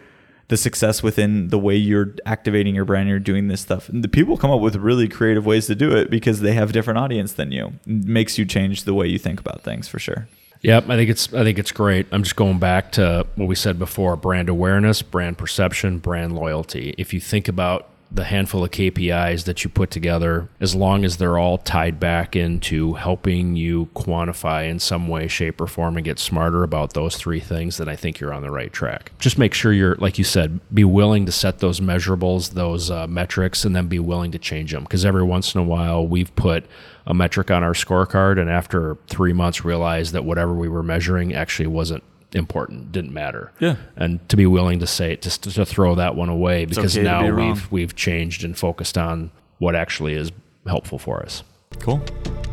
the 0.48 0.56
success 0.56 1.02
within 1.02 1.48
the 1.48 1.58
way 1.58 1.76
you're 1.76 2.14
activating 2.26 2.74
your 2.74 2.84
brand, 2.84 3.08
you're 3.08 3.18
doing 3.18 3.48
this 3.48 3.62
stuff. 3.62 3.88
And 3.88 4.04
the 4.04 4.08
people 4.08 4.36
come 4.36 4.50
up 4.50 4.60
with 4.60 4.76
really 4.76 5.08
creative 5.08 5.46
ways 5.46 5.66
to 5.66 5.74
do 5.74 5.96
it 5.96 6.10
because 6.10 6.40
they 6.40 6.52
have 6.52 6.72
different 6.72 6.98
audience 6.98 7.32
than 7.32 7.50
you. 7.50 7.72
It 7.86 8.06
makes 8.06 8.38
you 8.38 8.44
change 8.44 8.84
the 8.84 8.94
way 8.94 9.06
you 9.06 9.18
think 9.18 9.40
about 9.40 9.62
things 9.62 9.88
for 9.88 9.98
sure. 9.98 10.28
Yep, 10.60 10.88
I 10.88 10.96
think 10.96 11.10
it's 11.10 11.32
I 11.34 11.44
think 11.44 11.58
it's 11.58 11.72
great. 11.72 12.06
I'm 12.10 12.22
just 12.22 12.36
going 12.36 12.58
back 12.58 12.92
to 12.92 13.26
what 13.34 13.48
we 13.48 13.54
said 13.54 13.78
before: 13.78 14.16
brand 14.16 14.48
awareness, 14.48 15.02
brand 15.02 15.36
perception, 15.36 15.98
brand 15.98 16.34
loyalty. 16.34 16.94
If 16.96 17.12
you 17.12 17.20
think 17.20 17.48
about 17.48 17.90
the 18.14 18.24
handful 18.24 18.62
of 18.62 18.70
KPIs 18.70 19.44
that 19.44 19.64
you 19.64 19.70
put 19.70 19.90
together, 19.90 20.48
as 20.60 20.74
long 20.74 21.04
as 21.04 21.16
they're 21.16 21.36
all 21.36 21.58
tied 21.58 21.98
back 21.98 22.36
into 22.36 22.94
helping 22.94 23.56
you 23.56 23.86
quantify 23.94 24.68
in 24.68 24.78
some 24.78 25.08
way, 25.08 25.26
shape, 25.26 25.60
or 25.60 25.66
form 25.66 25.96
and 25.96 26.04
get 26.04 26.18
smarter 26.18 26.62
about 26.62 26.94
those 26.94 27.16
three 27.16 27.40
things, 27.40 27.78
then 27.78 27.88
I 27.88 27.96
think 27.96 28.20
you're 28.20 28.32
on 28.32 28.42
the 28.42 28.50
right 28.50 28.72
track. 28.72 29.12
Just 29.18 29.36
make 29.36 29.52
sure 29.52 29.72
you're, 29.72 29.96
like 29.96 30.16
you 30.16 30.24
said, 30.24 30.60
be 30.72 30.84
willing 30.84 31.26
to 31.26 31.32
set 31.32 31.58
those 31.58 31.80
measurables, 31.80 32.50
those 32.50 32.90
uh, 32.90 33.06
metrics, 33.08 33.64
and 33.64 33.74
then 33.74 33.88
be 33.88 33.98
willing 33.98 34.30
to 34.30 34.38
change 34.38 34.72
them. 34.72 34.84
Because 34.84 35.04
every 35.04 35.24
once 35.24 35.54
in 35.54 35.60
a 35.60 35.64
while, 35.64 36.06
we've 36.06 36.34
put 36.36 36.64
a 37.06 37.14
metric 37.14 37.50
on 37.50 37.62
our 37.62 37.74
scorecard, 37.74 38.40
and 38.40 38.48
after 38.48 38.96
three 39.08 39.32
months, 39.32 39.64
realized 39.64 40.12
that 40.12 40.24
whatever 40.24 40.54
we 40.54 40.68
were 40.68 40.82
measuring 40.82 41.34
actually 41.34 41.66
wasn't 41.66 42.02
important 42.34 42.90
didn't 42.92 43.12
matter 43.12 43.52
Yeah. 43.60 43.76
and 43.96 44.26
to 44.28 44.36
be 44.36 44.46
willing 44.46 44.80
to 44.80 44.86
say 44.86 45.16
just 45.16 45.42
to 45.44 45.64
throw 45.64 45.94
that 45.94 46.14
one 46.16 46.28
away 46.28 46.64
because 46.64 46.96
okay 46.96 47.04
now 47.04 47.22
be 47.22 47.30
we've 47.32 47.70
we've 47.72 47.94
changed 47.96 48.42
and 48.44 48.56
focused 48.58 48.98
on 48.98 49.30
what 49.58 49.74
actually 49.74 50.14
is 50.14 50.32
helpful 50.66 50.98
for 50.98 51.22
us 51.22 51.42
Cool. 51.80 52.00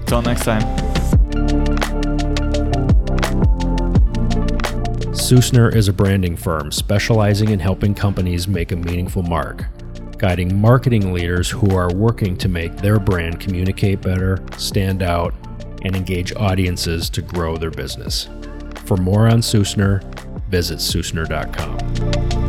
Until 0.01 0.21
next 0.23 0.45
time. 0.45 0.63
Sussner 5.13 5.73
is 5.73 5.87
a 5.87 5.93
branding 5.93 6.35
firm 6.35 6.71
specializing 6.71 7.49
in 7.49 7.59
helping 7.59 7.93
companies 7.93 8.47
make 8.47 8.71
a 8.71 8.75
meaningful 8.75 9.23
mark, 9.23 9.65
guiding 10.17 10.59
marketing 10.59 11.13
leaders 11.13 11.49
who 11.49 11.75
are 11.75 11.93
working 11.93 12.35
to 12.37 12.49
make 12.49 12.75
their 12.77 12.99
brand 12.99 13.39
communicate 13.39 14.01
better, 14.01 14.43
stand 14.57 15.03
out, 15.03 15.33
and 15.83 15.95
engage 15.95 16.33
audiences 16.35 17.09
to 17.11 17.21
grow 17.21 17.57
their 17.57 17.71
business. 17.71 18.27
For 18.91 18.97
more 18.97 19.29
on 19.29 19.39
Sussner, 19.39 20.03
visit 20.49 20.79
sussner.com. 20.79 22.40